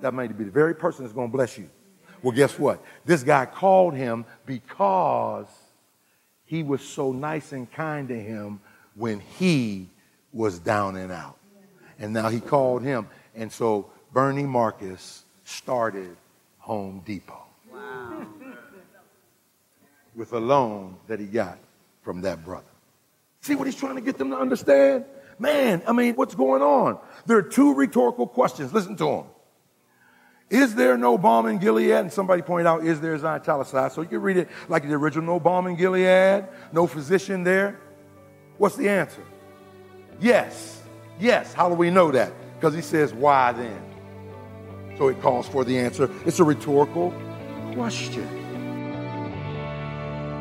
That 0.00 0.14
may 0.14 0.28
be 0.28 0.44
the 0.44 0.50
very 0.50 0.74
person 0.74 1.04
that's 1.04 1.14
going 1.14 1.30
to 1.30 1.36
bless 1.36 1.56
you. 1.56 1.68
Well, 2.22 2.32
guess 2.32 2.58
what? 2.58 2.82
This 3.04 3.22
guy 3.22 3.46
called 3.46 3.94
him 3.94 4.24
because 4.46 5.46
he 6.44 6.62
was 6.62 6.82
so 6.82 7.12
nice 7.12 7.52
and 7.52 7.70
kind 7.70 8.08
to 8.08 8.18
him 8.18 8.60
when 8.94 9.20
he 9.20 9.88
was 10.32 10.58
down 10.58 10.96
and 10.96 11.10
out. 11.10 11.36
And 11.98 12.12
now 12.12 12.28
he 12.28 12.40
called 12.40 12.82
him. 12.82 13.08
And 13.34 13.50
so 13.50 13.90
Bernie 14.12 14.44
Marcus 14.44 15.24
started 15.44 16.16
Home 16.58 17.02
Depot. 17.04 17.44
Wow. 17.72 18.26
With 20.14 20.32
a 20.32 20.38
loan 20.38 20.96
that 21.08 21.18
he 21.18 21.26
got 21.26 21.58
from 22.02 22.20
that 22.22 22.44
brother. 22.44 22.66
See 23.40 23.54
what 23.54 23.66
he's 23.66 23.76
trying 23.76 23.96
to 23.96 24.00
get 24.00 24.18
them 24.18 24.30
to 24.30 24.36
understand? 24.36 25.04
Man, 25.38 25.82
I 25.88 25.92
mean, 25.92 26.14
what's 26.14 26.34
going 26.34 26.62
on? 26.62 26.98
There 27.26 27.38
are 27.38 27.42
two 27.42 27.74
rhetorical 27.74 28.26
questions. 28.26 28.72
Listen 28.72 28.96
to 28.96 29.04
them. 29.04 29.24
Is 30.52 30.74
there 30.74 30.98
no 30.98 31.16
balm 31.16 31.46
in 31.46 31.56
Gilead? 31.56 31.92
And 31.92 32.12
somebody 32.12 32.42
pointed 32.42 32.66
out, 32.66 32.84
is 32.84 33.00
there 33.00 33.14
is 33.14 33.24
italicized. 33.24 33.94
So 33.94 34.02
you 34.02 34.08
can 34.08 34.20
read 34.20 34.36
it 34.36 34.50
like 34.68 34.86
the 34.86 34.92
original, 34.92 35.24
no 35.24 35.40
balm 35.40 35.66
in 35.66 35.76
Gilead, 35.76 36.46
no 36.72 36.86
physician 36.86 37.42
there. 37.42 37.80
What's 38.58 38.76
the 38.76 38.86
answer? 38.86 39.24
Yes. 40.20 40.82
Yes. 41.18 41.54
How 41.54 41.70
do 41.70 41.74
we 41.74 41.88
know 41.88 42.10
that? 42.10 42.34
Because 42.56 42.74
he 42.74 42.82
says, 42.82 43.14
why 43.14 43.52
then? 43.52 43.82
So 44.98 45.08
it 45.08 45.22
calls 45.22 45.48
for 45.48 45.64
the 45.64 45.78
answer. 45.78 46.10
It's 46.26 46.38
a 46.38 46.44
rhetorical 46.44 47.14
question. 47.72 48.28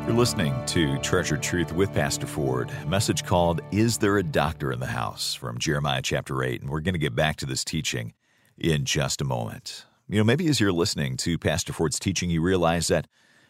You're 0.06 0.18
listening 0.18 0.53
to 0.65 0.98
Treasured 0.98 1.41
Truth 1.41 1.72
with 1.72 1.94
Pastor 1.94 2.27
Ford, 2.27 2.70
message 2.86 3.24
called 3.24 3.62
Is 3.72 4.00
There 4.00 4.18
a 4.18 4.24
Doctor 4.24 4.74
in 4.74 4.82
the 4.82 4.88
House 4.88 5.34
from 5.34 5.58
Jeremiah 5.58 6.01
chapter 6.03 6.44
8. 6.44 6.63
And 6.63 6.70
we're 6.70 6.82
going 6.82 6.96
to 6.96 7.00
get 7.00 7.15
back 7.15 7.38
to 7.38 7.46
this 7.46 7.63
teaching 7.63 8.12
in 8.58 8.84
just 8.84 9.22
a 9.22 9.24
moment. 9.24 9.86
You 10.12 10.18
know, 10.18 10.25
maybe 10.25 10.50
as 10.50 10.60
you're 10.60 10.74
listening 10.74 11.15
to 11.18 11.38
Pastor 11.38 11.72
Ford's 11.72 11.98
teaching, 11.98 12.30
you 12.30 12.41
realize 12.41 12.89
that 12.89 13.08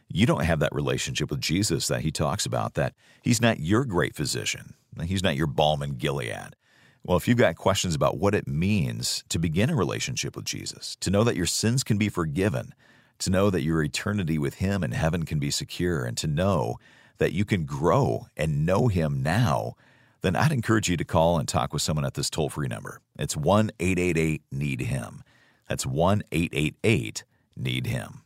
you 0.09 0.27
don't 0.27 0.45
have 0.45 0.59
that 0.59 0.75
relationship 0.75 1.31
with 1.31 1.41
Jesus 1.41 1.87
that 1.87 2.01
he 2.01 2.11
talks 2.11 2.45
about, 2.45 2.75
that 2.75 2.93
he's 3.23 3.41
not 3.41 3.59
your 3.59 3.83
great 3.83 4.15
physician, 4.15 4.75
he's 5.03 5.23
not 5.23 5.35
your 5.35 5.47
balm 5.47 5.81
in 5.81 5.95
Gilead. 5.95 6.55
Well, 7.03 7.17
if 7.17 7.27
you've 7.27 7.39
got 7.39 7.55
questions 7.55 7.95
about 7.95 8.19
what 8.19 8.35
it 8.35 8.47
means 8.47 9.23
to 9.29 9.39
begin 9.39 9.71
a 9.71 9.75
relationship 9.75 10.35
with 10.35 10.45
Jesus, 10.45 10.95
to 10.97 11.09
know 11.09 11.23
that 11.23 11.35
your 11.35 11.47
sins 11.47 11.83
can 11.83 11.97
be 11.97 12.09
forgiven, 12.09 12.75
to 13.17 13.31
know 13.31 13.49
that 13.49 13.63
your 13.63 13.81
eternity 13.81 14.37
with 14.37 14.55
Him 14.55 14.83
in 14.83 14.91
heaven 14.91 15.23
can 15.25 15.39
be 15.39 15.49
secure, 15.49 16.05
and 16.05 16.15
to 16.17 16.27
know 16.27 16.75
that 17.17 17.33
you 17.33 17.43
can 17.43 17.65
grow 17.65 18.27
and 18.37 18.67
know 18.67 18.87
Him 18.87 19.23
now, 19.23 19.73
then 20.21 20.35
I'd 20.35 20.51
encourage 20.51 20.91
you 20.91 20.97
to 20.97 21.05
call 21.05 21.39
and 21.39 21.47
talk 21.47 21.73
with 21.73 21.81
someone 21.81 22.05
at 22.05 22.13
this 22.13 22.29
toll 22.29 22.49
free 22.49 22.67
number. 22.67 23.01
It's 23.17 23.35
1 23.35 23.71
888 23.79 24.43
Need 24.51 24.81
Him. 24.81 25.23
That's 25.71 25.85
1 25.85 26.23
888 26.33 27.23
Need 27.55 27.87
Him. 27.87 28.23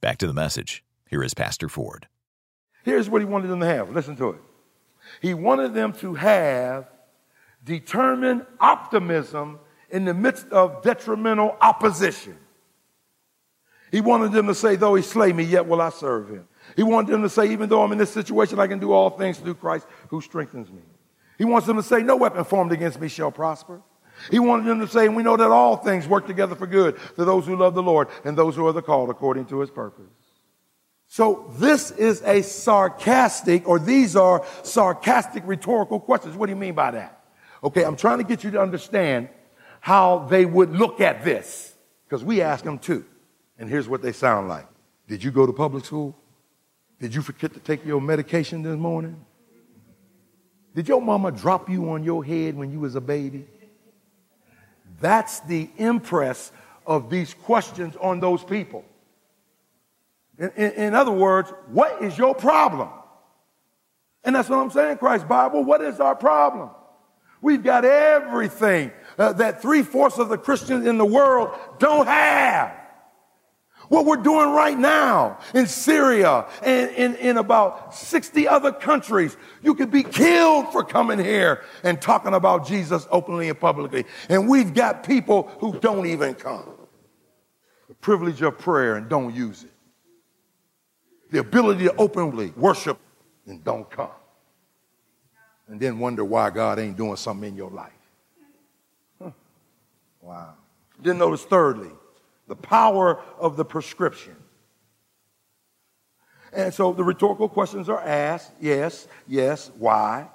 Back 0.00 0.18
to 0.18 0.28
the 0.28 0.32
message. 0.32 0.84
Here 1.10 1.24
is 1.24 1.34
Pastor 1.34 1.68
Ford. 1.68 2.06
Here's 2.84 3.10
what 3.10 3.20
he 3.20 3.24
wanted 3.24 3.48
them 3.48 3.58
to 3.58 3.66
have. 3.66 3.90
Listen 3.90 4.14
to 4.18 4.28
it. 4.28 4.40
He 5.20 5.34
wanted 5.34 5.74
them 5.74 5.92
to 5.94 6.14
have 6.14 6.88
determined 7.64 8.46
optimism 8.60 9.58
in 9.90 10.04
the 10.04 10.14
midst 10.14 10.50
of 10.50 10.82
detrimental 10.82 11.56
opposition. 11.60 12.36
He 13.90 14.00
wanted 14.00 14.30
them 14.30 14.46
to 14.46 14.54
say, 14.54 14.76
though 14.76 14.94
he 14.94 15.02
slay 15.02 15.32
me, 15.32 15.42
yet 15.42 15.66
will 15.66 15.82
I 15.82 15.90
serve 15.90 16.28
him. 16.28 16.46
He 16.76 16.84
wanted 16.84 17.10
them 17.10 17.22
to 17.22 17.28
say, 17.28 17.50
even 17.50 17.70
though 17.70 17.82
I'm 17.82 17.90
in 17.90 17.98
this 17.98 18.12
situation, 18.12 18.60
I 18.60 18.68
can 18.68 18.78
do 18.78 18.92
all 18.92 19.10
things 19.10 19.36
through 19.38 19.54
Christ 19.54 19.88
who 20.10 20.20
strengthens 20.20 20.70
me. 20.70 20.82
He 21.38 21.44
wants 21.44 21.66
them 21.66 21.76
to 21.76 21.82
say, 21.82 22.04
no 22.04 22.14
weapon 22.14 22.44
formed 22.44 22.70
against 22.70 23.00
me 23.00 23.08
shall 23.08 23.32
prosper. 23.32 23.82
He 24.30 24.38
wanted 24.38 24.66
them 24.66 24.80
to 24.80 24.88
say, 24.88 25.08
we 25.08 25.22
know 25.22 25.36
that 25.36 25.50
all 25.50 25.76
things 25.76 26.06
work 26.06 26.26
together 26.26 26.54
for 26.54 26.66
good 26.66 26.98
to 27.16 27.24
those 27.24 27.46
who 27.46 27.56
love 27.56 27.74
the 27.74 27.82
Lord 27.82 28.08
and 28.24 28.36
those 28.36 28.56
who 28.56 28.66
are 28.66 28.72
the 28.72 28.82
called 28.82 29.10
according 29.10 29.46
to 29.46 29.60
his 29.60 29.70
purpose. 29.70 30.10
So 31.08 31.52
this 31.58 31.90
is 31.90 32.22
a 32.22 32.42
sarcastic, 32.42 33.68
or 33.68 33.78
these 33.78 34.16
are 34.16 34.46
sarcastic 34.62 35.42
rhetorical 35.46 36.00
questions. 36.00 36.36
What 36.36 36.46
do 36.46 36.52
you 36.52 36.56
mean 36.56 36.74
by 36.74 36.92
that? 36.92 37.24
Okay, 37.62 37.84
I'm 37.84 37.96
trying 37.96 38.18
to 38.18 38.24
get 38.24 38.42
you 38.44 38.50
to 38.52 38.60
understand 38.60 39.28
how 39.80 40.20
they 40.30 40.46
would 40.46 40.72
look 40.72 41.00
at 41.00 41.24
this. 41.24 41.74
Because 42.04 42.24
we 42.24 42.40
ask 42.40 42.64
them 42.64 42.78
too. 42.78 43.04
And 43.58 43.68
here's 43.68 43.88
what 43.88 44.02
they 44.02 44.12
sound 44.12 44.48
like. 44.48 44.66
Did 45.08 45.22
you 45.22 45.30
go 45.30 45.46
to 45.46 45.52
public 45.52 45.84
school? 45.84 46.16
Did 47.00 47.14
you 47.14 47.22
forget 47.22 47.52
to 47.54 47.60
take 47.60 47.84
your 47.84 48.00
medication 48.00 48.62
this 48.62 48.78
morning? 48.78 49.24
Did 50.74 50.88
your 50.88 51.02
mama 51.02 51.32
drop 51.32 51.68
you 51.68 51.90
on 51.90 52.04
your 52.04 52.24
head 52.24 52.56
when 52.56 52.70
you 52.70 52.80
was 52.80 52.94
a 52.94 53.00
baby? 53.00 53.46
That's 55.02 55.40
the 55.40 55.68
impress 55.78 56.52
of 56.86 57.10
these 57.10 57.34
questions 57.34 57.96
on 58.00 58.20
those 58.20 58.44
people. 58.44 58.84
In, 60.38 60.50
in, 60.56 60.70
in, 60.72 60.94
other 60.94 61.10
words, 61.10 61.52
what 61.66 62.02
is 62.02 62.16
your 62.16 62.36
problem? 62.36 62.88
And 64.22 64.34
that's 64.34 64.48
what 64.48 64.60
I'm 64.60 64.70
saying, 64.70 64.98
Christ 64.98 65.26
Bible. 65.26 65.64
What 65.64 65.82
is 65.82 65.98
our 65.98 66.14
problem? 66.14 66.70
We've 67.40 67.64
got 67.64 67.84
everything 67.84 68.92
uh, 69.18 69.32
that 69.34 69.60
three 69.60 69.82
fourths 69.82 70.18
of 70.18 70.28
the 70.28 70.38
Christians 70.38 70.86
in 70.86 70.98
the 70.98 71.04
world 71.04 71.50
don't 71.80 72.06
have. 72.06 72.72
What 73.92 74.06
we're 74.06 74.16
doing 74.16 74.52
right 74.52 74.78
now 74.78 75.38
in 75.52 75.66
Syria 75.66 76.46
and 76.62 77.14
in, 77.14 77.36
about 77.36 77.94
60 77.94 78.48
other 78.48 78.72
countries, 78.72 79.36
you 79.62 79.74
could 79.74 79.90
be 79.90 80.02
killed 80.02 80.72
for 80.72 80.82
coming 80.82 81.18
here 81.18 81.62
and 81.84 82.00
talking 82.00 82.32
about 82.32 82.66
Jesus 82.66 83.06
openly 83.10 83.50
and 83.50 83.60
publicly. 83.60 84.06
And 84.30 84.48
we've 84.48 84.72
got 84.72 85.04
people 85.04 85.52
who 85.58 85.78
don't 85.78 86.06
even 86.06 86.34
come. 86.34 86.64
The 87.88 87.94
privilege 87.96 88.40
of 88.40 88.56
prayer 88.56 88.96
and 88.96 89.10
don't 89.10 89.34
use 89.34 89.64
it. 89.64 89.72
The 91.30 91.40
ability 91.40 91.84
to 91.84 91.94
openly 91.96 92.54
worship 92.56 92.98
and 93.44 93.62
don't 93.62 93.90
come. 93.90 94.08
And 95.68 95.78
then 95.78 95.98
wonder 95.98 96.24
why 96.24 96.48
God 96.48 96.78
ain't 96.78 96.96
doing 96.96 97.16
something 97.16 97.46
in 97.46 97.56
your 97.56 97.70
life. 97.70 97.92
Huh. 99.22 99.32
Wow. 100.22 100.54
Then 100.98 101.18
notice 101.18 101.44
thirdly, 101.44 101.90
the 102.48 102.56
power 102.56 103.20
of 103.38 103.56
the 103.56 103.64
prescription. 103.64 104.36
And 106.52 106.72
so 106.72 106.92
the 106.92 107.04
rhetorical 107.04 107.48
questions 107.48 107.88
are 107.88 108.00
asked 108.00 108.52
yes, 108.60 109.08
yes, 109.26 109.70
why? 109.78 110.28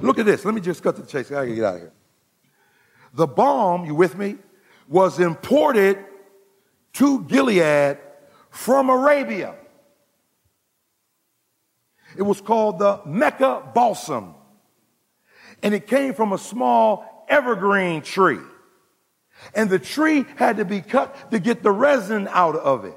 Look 0.00 0.18
at 0.18 0.26
this. 0.26 0.44
Let 0.44 0.54
me 0.54 0.60
just 0.60 0.82
cut 0.82 0.96
to 0.96 1.02
the 1.02 1.08
chase. 1.08 1.30
I 1.30 1.34
gotta 1.34 1.54
get 1.54 1.64
out 1.64 1.74
of 1.74 1.80
here. 1.80 1.92
The 3.14 3.26
balm, 3.26 3.84
you 3.84 3.94
with 3.94 4.16
me, 4.16 4.36
was 4.88 5.20
imported 5.20 5.98
to 6.94 7.22
Gilead 7.24 7.98
from 8.50 8.88
Arabia. 8.88 9.54
It 12.16 12.22
was 12.22 12.40
called 12.40 12.78
the 12.78 13.00
Mecca 13.06 13.70
balsam. 13.74 14.34
And 15.62 15.74
it 15.74 15.86
came 15.86 16.14
from 16.14 16.32
a 16.32 16.38
small 16.38 17.24
evergreen 17.28 18.02
tree. 18.02 18.40
And 19.54 19.68
the 19.68 19.78
tree 19.78 20.24
had 20.36 20.56
to 20.56 20.64
be 20.64 20.80
cut 20.80 21.30
to 21.30 21.38
get 21.38 21.62
the 21.62 21.70
resin 21.70 22.28
out 22.30 22.56
of 22.56 22.84
it. 22.84 22.96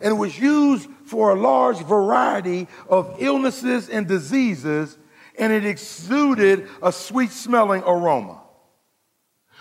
And 0.00 0.12
it 0.12 0.16
was 0.16 0.38
used 0.38 0.88
for 1.06 1.30
a 1.30 1.34
large 1.34 1.78
variety 1.78 2.68
of 2.88 3.16
illnesses 3.18 3.88
and 3.88 4.06
diseases, 4.06 4.96
and 5.38 5.52
it 5.52 5.64
exuded 5.64 6.68
a 6.82 6.92
sweet 6.92 7.30
smelling 7.30 7.82
aroma. 7.84 8.40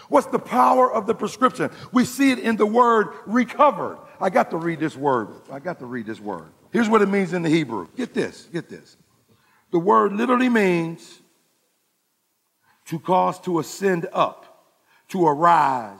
What's 0.09 0.27
the 0.27 0.39
power 0.39 0.91
of 0.91 1.07
the 1.07 1.15
prescription? 1.15 1.69
We 1.91 2.05
see 2.05 2.31
it 2.31 2.39
in 2.39 2.55
the 2.55 2.65
word 2.65 3.09
recovered. 3.25 3.97
I 4.21 4.29
got 4.29 4.51
to 4.51 4.57
read 4.57 4.79
this 4.79 4.95
word. 4.95 5.29
I 5.51 5.59
got 5.59 5.79
to 5.79 5.85
read 5.85 6.05
this 6.05 6.19
word. 6.19 6.49
Here's 6.71 6.89
what 6.89 7.01
it 7.01 7.09
means 7.09 7.33
in 7.33 7.41
the 7.41 7.49
Hebrew. 7.49 7.87
Get 7.95 8.13
this, 8.13 8.47
get 8.51 8.69
this. 8.69 8.97
The 9.71 9.79
word 9.79 10.13
literally 10.13 10.49
means 10.49 11.21
to 12.85 12.99
cause 12.99 13.39
to 13.41 13.59
ascend 13.59 14.07
up 14.13 14.46
to 15.09 15.25
arise 15.25 15.99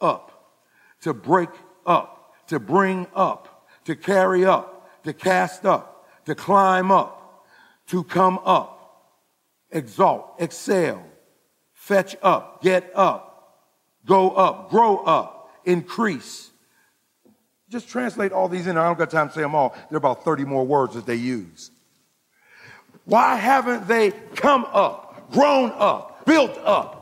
up, 0.00 0.54
to 1.02 1.12
break 1.12 1.50
up, 1.86 2.34
to 2.48 2.58
bring 2.58 3.06
up, 3.14 3.68
to 3.84 3.94
carry 3.94 4.44
up, 4.44 5.02
to 5.04 5.12
cast 5.12 5.64
up, 5.64 6.06
to 6.24 6.34
climb 6.34 6.90
up, 6.90 7.46
to 7.88 8.02
come 8.04 8.38
up, 8.44 9.12
exalt, 9.70 10.34
excel, 10.38 11.04
fetch 11.72 12.16
up, 12.22 12.62
get 12.62 12.90
up, 12.94 13.62
go 14.04 14.30
up, 14.30 14.70
grow 14.70 14.98
up, 14.98 15.50
increase. 15.64 16.50
Just 17.68 17.88
translate 17.88 18.32
all 18.32 18.48
these 18.48 18.66
in. 18.66 18.76
I 18.76 18.86
don't 18.86 18.98
got 18.98 19.10
time 19.10 19.28
to 19.28 19.34
say 19.34 19.40
them 19.40 19.54
all. 19.54 19.70
There 19.90 19.96
are 19.96 19.98
about 19.98 20.24
30 20.24 20.44
more 20.44 20.64
words 20.64 20.94
that 20.94 21.04
they 21.04 21.16
use. 21.16 21.70
Why 23.04 23.36
haven't 23.36 23.86
they 23.86 24.10
come 24.34 24.64
up, 24.72 25.30
grown 25.30 25.72
up, 25.76 26.24
built 26.26 26.56
up, 26.58 26.95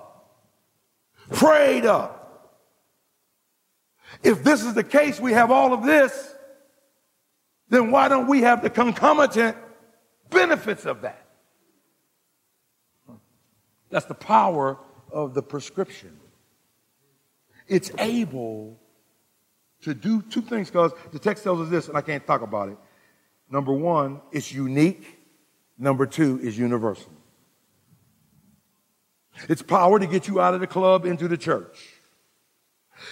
prayed 1.35 1.85
up? 1.85 2.21
If 4.23 4.43
this 4.43 4.65
is 4.65 4.75
the 4.75 4.85
case, 4.85 5.21
we 5.21 5.33
have 5.33 5.51
all 5.51 5.73
of 5.73 5.85
this, 5.85 6.35
then 7.69 7.91
why 7.91 8.09
don't 8.09 8.27
we 8.27 8.43
have 8.43 8.63
the 8.63 8.71
concomitant 8.71 9.57
benefits 10.31 10.87
of 10.87 11.03
that? 11.03 11.27
That's 13.91 14.07
the 14.07 14.15
power 14.15 14.79
of 15.13 15.35
the 15.35 15.43
prescription. 15.43 16.19
It's 17.69 17.91
able 17.99 18.79
to 19.83 19.95
do 19.95 20.23
two 20.23 20.43
things 20.43 20.69
because 20.69 20.93
the 21.13 21.19
text 21.19 21.45
tells 21.45 21.61
us 21.61 21.69
this, 21.71 21.89
and 21.89 21.97
I 21.97 22.01
can't 22.01 22.27
talk 22.27 22.43
about 22.43 22.71
it. 22.71 22.79
Number 23.51 23.73
one, 23.73 24.21
it's 24.33 24.53
unique. 24.53 25.21
Number 25.79 26.07
two 26.07 26.41
is 26.41 26.59
universal. 26.59 27.13
It's 29.49 29.63
power 29.63 29.99
to 29.99 30.07
get 30.07 30.29
you 30.29 30.41
out 30.41 30.55
of 30.55 30.61
the 30.61 30.67
club 30.67 31.05
into 31.05 31.29
the 31.29 31.37
church. 31.37 31.77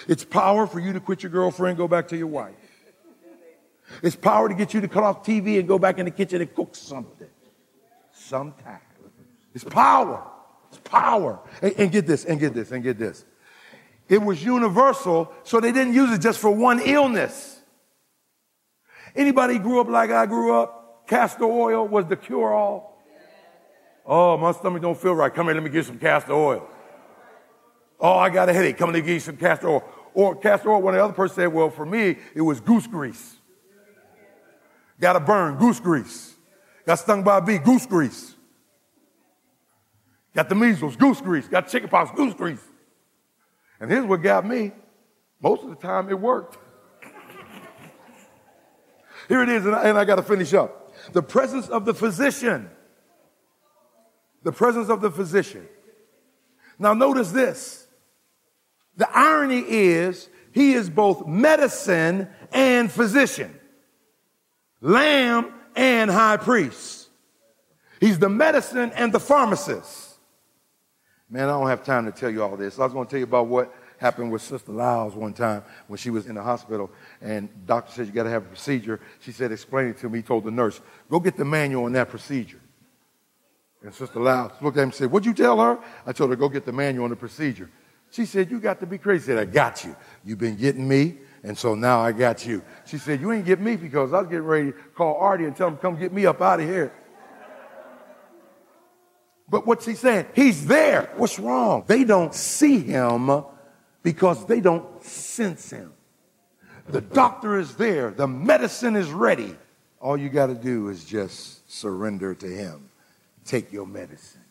It's 0.07 0.23
power 0.23 0.67
for 0.67 0.79
you 0.79 0.93
to 0.93 0.99
quit 0.99 1.23
your 1.23 1.31
girlfriend, 1.31 1.77
go 1.77 1.87
back 1.87 2.07
to 2.09 2.17
your 2.17 2.27
wife. 2.27 2.55
It's 4.01 4.15
power 4.15 4.49
to 4.49 4.55
get 4.55 4.73
you 4.73 4.81
to 4.81 4.87
cut 4.87 5.03
off 5.03 5.25
TV 5.25 5.59
and 5.59 5.67
go 5.67 5.77
back 5.77 5.99
in 5.99 6.05
the 6.05 6.11
kitchen 6.11 6.41
and 6.41 6.53
cook 6.53 6.75
something. 6.75 7.27
Sometime. 8.11 8.79
It's 9.53 9.63
power. 9.63 10.25
It's 10.69 10.79
power. 10.79 11.39
And, 11.61 11.73
and 11.77 11.91
get 11.91 12.07
this, 12.07 12.25
and 12.25 12.39
get 12.39 12.53
this, 12.53 12.71
and 12.71 12.81
get 12.81 12.97
this. 12.97 13.25
It 14.09 14.21
was 14.21 14.43
universal, 14.43 15.31
so 15.43 15.59
they 15.59 15.71
didn't 15.71 15.93
use 15.93 16.11
it 16.11 16.21
just 16.21 16.39
for 16.39 16.51
one 16.51 16.79
illness. 16.79 17.61
Anybody 19.15 19.59
grew 19.59 19.79
up 19.79 19.87
like 19.87 20.09
I 20.09 20.25
grew 20.25 20.59
up? 20.59 21.07
Castor 21.07 21.43
oil 21.43 21.87
was 21.87 22.05
the 22.07 22.15
cure 22.15 22.53
all. 22.53 22.92
Oh, 24.05 24.37
my 24.37 24.51
stomach 24.51 24.81
don't 24.81 24.97
feel 24.97 25.15
right. 25.15 25.33
Come 25.33 25.47
here, 25.47 25.55
let 25.55 25.63
me 25.63 25.69
get 25.69 25.85
some 25.85 25.97
castor 25.97 26.33
oil. 26.33 26.67
Oh, 27.99 28.17
I 28.17 28.29
got 28.29 28.49
a 28.49 28.53
headache. 28.53 28.77
Come 28.77 28.91
let 28.91 28.99
me 28.99 29.05
get 29.05 29.13
you 29.13 29.19
some 29.19 29.37
castor 29.37 29.69
oil. 29.69 29.83
Or 30.13 30.35
castor 30.35 30.71
oil, 30.71 30.81
one 30.81 30.93
of 30.93 30.99
the 30.99 31.03
other 31.03 31.13
person 31.13 31.35
said, 31.35 31.47
well, 31.47 31.69
for 31.69 31.85
me, 31.85 32.17
it 32.35 32.41
was 32.41 32.59
goose 32.59 32.85
grease. 32.85 33.37
Got 34.99 35.15
a 35.15 35.19
burn, 35.19 35.57
goose 35.57 35.79
grease. 35.79 36.35
Got 36.85 36.99
stung 36.99 37.23
by 37.23 37.37
a 37.37 37.41
bee, 37.41 37.57
goose 37.57 37.85
grease. 37.85 38.35
Got 40.35 40.49
the 40.49 40.55
measles, 40.55 40.95
goose 40.95 41.21
grease. 41.21 41.47
Got 41.47 41.67
chickenpox, 41.69 42.11
goose 42.15 42.33
grease. 42.33 42.63
And 43.79 43.89
here's 43.89 44.05
what 44.05 44.21
got 44.21 44.45
me. 44.45 44.71
Most 45.41 45.63
of 45.63 45.69
the 45.69 45.75
time 45.75 46.09
it 46.09 46.19
worked. 46.19 46.57
Here 49.27 49.43
it 49.43 49.49
is, 49.49 49.65
and 49.65 49.75
I, 49.75 49.97
I 49.97 50.05
got 50.05 50.15
to 50.15 50.23
finish 50.23 50.53
up. 50.53 50.93
The 51.11 51.21
presence 51.21 51.67
of 51.69 51.85
the 51.85 51.93
physician. 51.93 52.69
The 54.43 54.51
presence 54.51 54.89
of 54.89 55.01
the 55.01 55.09
physician. 55.09 55.67
Now, 56.77 56.93
notice 56.93 57.31
this. 57.31 57.87
The 58.97 59.09
irony 59.11 59.63
is, 59.67 60.29
he 60.51 60.73
is 60.73 60.89
both 60.89 61.25
medicine 61.25 62.27
and 62.51 62.91
physician, 62.91 63.59
lamb 64.81 65.51
and 65.75 66.11
high 66.11 66.37
priest. 66.37 67.09
He's 67.99 68.19
the 68.19 68.29
medicine 68.29 68.91
and 68.95 69.11
the 69.11 69.19
pharmacist. 69.19 70.15
Man, 71.29 71.49
I 71.49 71.53
don't 71.53 71.67
have 71.67 71.83
time 71.83 72.05
to 72.05 72.11
tell 72.11 72.29
you 72.29 72.43
all 72.43 72.55
this. 72.55 72.77
I 72.77 72.83
was 72.83 72.93
going 72.93 73.07
to 73.07 73.09
tell 73.09 73.19
you 73.19 73.25
about 73.25 73.47
what 73.47 73.73
happened 73.97 74.31
with 74.31 74.41
Sister 74.41 74.71
Lyles 74.71 75.15
one 75.15 75.33
time 75.33 75.63
when 75.87 75.97
she 75.97 76.09
was 76.09 76.27
in 76.27 76.35
the 76.35 76.43
hospital 76.43 76.91
and 77.21 77.49
doctor 77.65 77.91
said 77.93 78.05
you 78.05 78.11
got 78.11 78.23
to 78.23 78.29
have 78.29 78.43
a 78.43 78.49
procedure. 78.49 78.99
She 79.21 79.31
said, 79.31 79.51
explain 79.51 79.87
it 79.87 79.97
to 79.99 80.09
me. 80.09 80.19
He 80.19 80.23
told 80.23 80.43
the 80.43 80.51
nurse, 80.51 80.81
go 81.09 81.19
get 81.19 81.37
the 81.37 81.45
manual 81.45 81.85
on 81.85 81.93
that 81.93 82.09
procedure. 82.09 82.59
And 83.83 83.93
Sister 83.93 84.19
Lyles 84.19 84.53
looked 84.61 84.77
at 84.77 84.81
him 84.81 84.89
and 84.89 84.93
said, 84.95 85.11
what'd 85.11 85.25
you 85.25 85.33
tell 85.33 85.59
her? 85.59 85.77
I 86.05 86.13
told 86.13 86.29
her, 86.29 86.35
go 86.37 86.47
get 86.47 86.65
the 86.65 86.71
manual 86.71 87.03
on 87.03 87.09
the 87.09 87.17
procedure. 87.17 87.69
She 88.11 88.25
said, 88.25 88.49
you 88.49 88.59
got 88.59 88.79
to 88.79 88.85
be 88.85 88.97
crazy. 88.97 89.25
Said, 89.25 89.37
I 89.37 89.45
got 89.45 89.83
you. 89.83 89.95
You've 90.23 90.39
been 90.39 90.55
getting 90.55 90.87
me, 90.87 91.17
and 91.43 91.57
so 91.57 91.75
now 91.75 91.99
I 91.99 92.11
got 92.13 92.45
you. 92.45 92.61
She 92.85 92.97
said, 92.97 93.19
you 93.19 93.31
ain't 93.31 93.45
get 93.45 93.59
me 93.59 93.75
because 93.75 94.13
I 94.13 94.19
was 94.19 94.27
getting 94.27 94.45
ready 94.45 94.71
to 94.71 94.77
call 94.95 95.17
Artie 95.17 95.45
and 95.45 95.55
tell 95.55 95.67
him, 95.67 95.77
come 95.77 95.97
get 95.97 96.13
me 96.13 96.25
up 96.25 96.41
out 96.41 96.59
of 96.59 96.67
here. 96.67 96.93
But 99.49 99.67
what's 99.67 99.85
he 99.85 99.95
saying? 99.95 100.27
He's 100.33 100.65
there. 100.65 101.11
What's 101.17 101.37
wrong? 101.37 101.83
They 101.85 102.05
don't 102.05 102.33
see 102.33 102.79
him 102.79 103.43
because 104.01 104.45
they 104.45 104.61
don't 104.61 105.03
sense 105.03 105.69
him. 105.69 105.91
The 106.87 107.01
doctor 107.01 107.59
is 107.59 107.75
there. 107.75 108.11
The 108.11 108.27
medicine 108.27 108.95
is 108.95 109.09
ready. 109.09 109.55
All 109.99 110.17
you 110.17 110.29
got 110.29 110.47
to 110.47 110.55
do 110.55 110.89
is 110.89 111.03
just 111.03 111.69
surrender 111.71 112.33
to 112.35 112.47
him. 112.47 112.89
Take 113.45 113.71
your 113.71 113.85
medicine. 113.85 114.41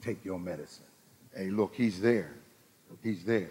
Take 0.00 0.24
your 0.24 0.38
medicine. 0.38 0.84
Hey, 1.36 1.50
look, 1.50 1.74
he's 1.74 2.00
there. 2.00 2.34
He's 3.02 3.24
there. 3.24 3.48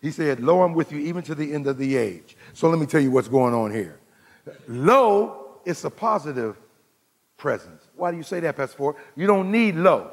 He 0.00 0.10
said, 0.10 0.40
Lo, 0.40 0.62
I'm 0.62 0.74
with 0.74 0.92
you 0.92 0.98
even 0.98 1.22
to 1.24 1.34
the 1.34 1.52
end 1.52 1.66
of 1.66 1.78
the 1.78 1.96
age. 1.96 2.36
So 2.52 2.68
let 2.68 2.78
me 2.78 2.86
tell 2.86 3.00
you 3.00 3.10
what's 3.10 3.28
going 3.28 3.54
on 3.54 3.72
here. 3.72 3.98
Lo, 4.68 5.58
it's 5.64 5.84
a 5.84 5.90
positive 5.90 6.56
presence. 7.36 7.88
Why 7.96 8.10
do 8.10 8.16
you 8.16 8.22
say 8.22 8.40
that, 8.40 8.56
Pastor 8.56 8.76
Ford? 8.76 8.96
You 9.16 9.26
don't 9.26 9.50
need 9.50 9.76
lo. 9.76 10.12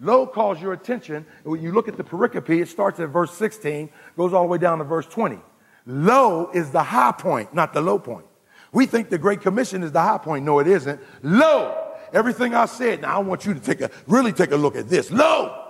Lo 0.00 0.26
calls 0.26 0.60
your 0.60 0.72
attention. 0.72 1.24
When 1.44 1.62
you 1.62 1.72
look 1.72 1.88
at 1.88 1.96
the 1.96 2.04
pericope, 2.04 2.60
it 2.60 2.68
starts 2.68 2.98
at 3.00 3.08
verse 3.08 3.32
16, 3.34 3.88
goes 4.16 4.32
all 4.32 4.42
the 4.42 4.48
way 4.48 4.58
down 4.58 4.78
to 4.78 4.84
verse 4.84 5.06
20. 5.06 5.38
Lo 5.86 6.50
is 6.52 6.70
the 6.70 6.82
high 6.82 7.12
point, 7.12 7.54
not 7.54 7.72
the 7.72 7.80
low 7.80 7.98
point. 7.98 8.26
We 8.72 8.86
think 8.86 9.10
the 9.10 9.18
Great 9.18 9.42
Commission 9.42 9.82
is 9.82 9.92
the 9.92 10.00
high 10.00 10.18
point. 10.18 10.44
No, 10.44 10.58
it 10.58 10.66
isn't. 10.66 11.00
Lo, 11.22 11.81
everything 12.12 12.54
I 12.54 12.66
said. 12.66 13.02
Now 13.02 13.16
I 13.16 13.18
want 13.18 13.46
you 13.46 13.54
to 13.54 13.60
take 13.60 13.80
a 13.80 13.90
really 14.06 14.32
take 14.32 14.52
a 14.52 14.56
look 14.56 14.76
at 14.76 14.88
this. 14.88 15.10
Lo, 15.10 15.68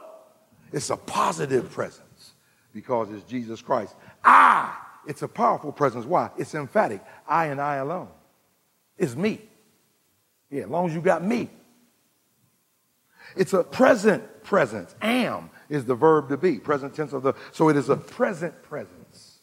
it's 0.73 0.91
a 0.91 0.97
positive 0.97 1.71
presence 1.71 2.33
because 2.73 3.11
it's 3.11 3.25
Jesus 3.25 3.61
Christ. 3.63 3.95
I, 4.25 4.75
it's 5.07 5.23
a 5.23 5.29
powerful 5.29 5.73
presence. 5.73 6.05
Why? 6.07 6.31
It's 6.39 6.55
emphatic. 6.55 7.03
I 7.27 7.47
and 7.47 7.61
I 7.61 7.77
alone. 7.77 8.09
It's 8.97 9.17
me. 9.17 9.41
Yeah, 10.51 10.65
as 10.65 10.69
long 10.69 10.87
as 10.89 10.95
you 10.95 11.01
got 11.01 11.25
me. 11.25 11.51
It's 13.37 13.53
a 13.53 13.65
present 13.65 14.43
presence. 14.43 14.95
Am 15.01 15.51
is 15.69 15.85
the 15.87 15.95
verb 15.95 16.29
to 16.29 16.37
be, 16.37 16.59
present 16.59 16.95
tense 16.95 17.13
of 17.13 17.23
the, 17.23 17.33
so 17.51 17.71
it 17.71 17.77
is 17.77 17.89
a 17.89 17.97
present 17.97 18.63
presence. 18.63 19.39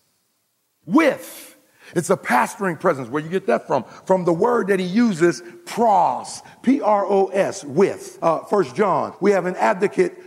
With, 0.85 1.57
it's 1.95 2.09
a 2.09 2.17
pastoring 2.17 2.79
presence. 2.79 3.09
Where 3.09 3.21
you 3.21 3.29
get 3.29 3.47
that 3.47 3.67
from? 3.67 3.83
From 4.05 4.25
the 4.25 4.33
word 4.33 4.67
that 4.67 4.79
he 4.79 4.85
uses, 4.85 5.41
pros, 5.65 6.41
P-R-O-S, 6.61 7.63
with. 7.63 8.19
Uh, 8.21 8.39
First 8.45 8.75
John, 8.75 9.15
we 9.19 9.31
have 9.31 9.45
an 9.45 9.55
advocate, 9.55 10.17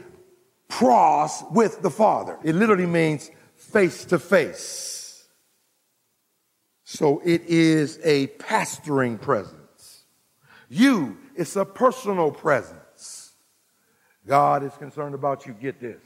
pros, 0.68 1.44
with 1.50 1.82
the 1.82 1.90
Father. 1.90 2.38
It 2.42 2.54
literally 2.54 2.86
means 2.86 3.30
face 3.56 4.04
to 4.06 4.18
face. 4.18 5.26
So 6.84 7.22
it 7.24 7.42
is 7.44 7.98
a 8.04 8.26
pastoring 8.38 9.20
presence. 9.20 10.04
You, 10.68 11.16
it's 11.34 11.56
a 11.56 11.64
personal 11.64 12.30
presence. 12.30 13.32
God 14.26 14.62
is 14.62 14.72
concerned 14.74 15.14
about 15.14 15.46
you. 15.46 15.54
Get 15.54 15.80
this. 15.80 16.02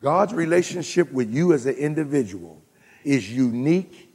God's 0.00 0.32
relationship 0.32 1.10
with 1.12 1.32
you 1.32 1.52
as 1.52 1.66
an 1.66 1.74
individual 1.74 2.62
is 3.08 3.30
unique 3.32 4.14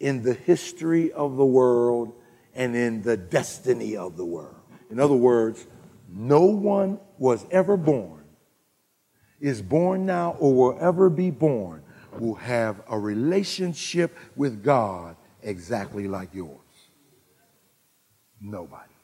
in 0.00 0.20
the 0.20 0.34
history 0.34 1.12
of 1.12 1.36
the 1.36 1.46
world 1.46 2.12
and 2.56 2.74
in 2.74 3.00
the 3.02 3.16
destiny 3.16 3.96
of 3.96 4.16
the 4.16 4.24
world. 4.24 4.56
In 4.90 4.98
other 4.98 5.14
words, 5.14 5.64
no 6.08 6.40
one 6.40 6.98
was 7.18 7.46
ever 7.52 7.76
born, 7.76 8.24
is 9.40 9.62
born 9.62 10.06
now, 10.06 10.36
or 10.40 10.52
will 10.52 10.78
ever 10.80 11.08
be 11.08 11.30
born 11.30 11.84
will 12.18 12.34
have 12.34 12.82
a 12.88 12.98
relationship 12.98 14.16
with 14.34 14.64
God 14.64 15.16
exactly 15.42 16.08
like 16.08 16.34
yours. 16.34 16.58
Nobody 18.40 18.95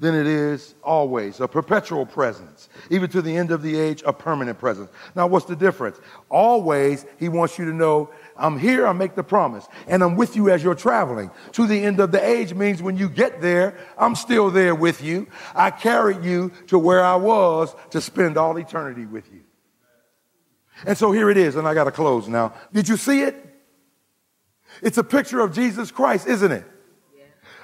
than 0.00 0.14
it 0.14 0.26
is 0.26 0.74
always, 0.82 1.40
a 1.40 1.46
perpetual 1.46 2.06
presence. 2.06 2.70
Even 2.88 3.10
to 3.10 3.20
the 3.20 3.36
end 3.36 3.50
of 3.50 3.60
the 3.60 3.78
age, 3.78 4.02
a 4.06 4.12
permanent 4.12 4.58
presence. 4.58 4.90
Now, 5.14 5.26
what's 5.26 5.44
the 5.44 5.54
difference? 5.54 6.00
Always, 6.30 7.04
he 7.18 7.28
wants 7.28 7.58
you 7.58 7.66
to 7.66 7.72
know, 7.72 8.10
I'm 8.34 8.58
here, 8.58 8.86
I 8.86 8.92
make 8.92 9.14
the 9.14 9.22
promise, 9.22 9.68
and 9.86 10.02
I'm 10.02 10.16
with 10.16 10.36
you 10.36 10.48
as 10.48 10.64
you're 10.64 10.74
traveling. 10.74 11.30
To 11.52 11.66
the 11.66 11.84
end 11.84 12.00
of 12.00 12.12
the 12.12 12.26
age 12.26 12.54
means 12.54 12.82
when 12.82 12.96
you 12.96 13.10
get 13.10 13.42
there, 13.42 13.76
I'm 13.98 14.14
still 14.14 14.50
there 14.50 14.74
with 14.74 15.02
you. 15.02 15.28
I 15.54 15.70
carried 15.70 16.24
you 16.24 16.50
to 16.68 16.78
where 16.78 17.04
I 17.04 17.16
was 17.16 17.76
to 17.90 18.00
spend 18.00 18.38
all 18.38 18.56
eternity 18.56 19.04
with 19.04 19.30
you. 19.30 19.42
And 20.86 20.96
so 20.96 21.12
here 21.12 21.28
it 21.28 21.36
is, 21.36 21.56
and 21.56 21.68
I 21.68 21.74
got 21.74 21.84
to 21.84 21.92
close 21.92 22.26
now. 22.26 22.54
Did 22.72 22.88
you 22.88 22.96
see 22.96 23.20
it? 23.20 23.36
It's 24.80 24.96
a 24.96 25.04
picture 25.04 25.40
of 25.40 25.52
Jesus 25.54 25.90
Christ, 25.90 26.26
isn't 26.26 26.52
it? 26.52 26.64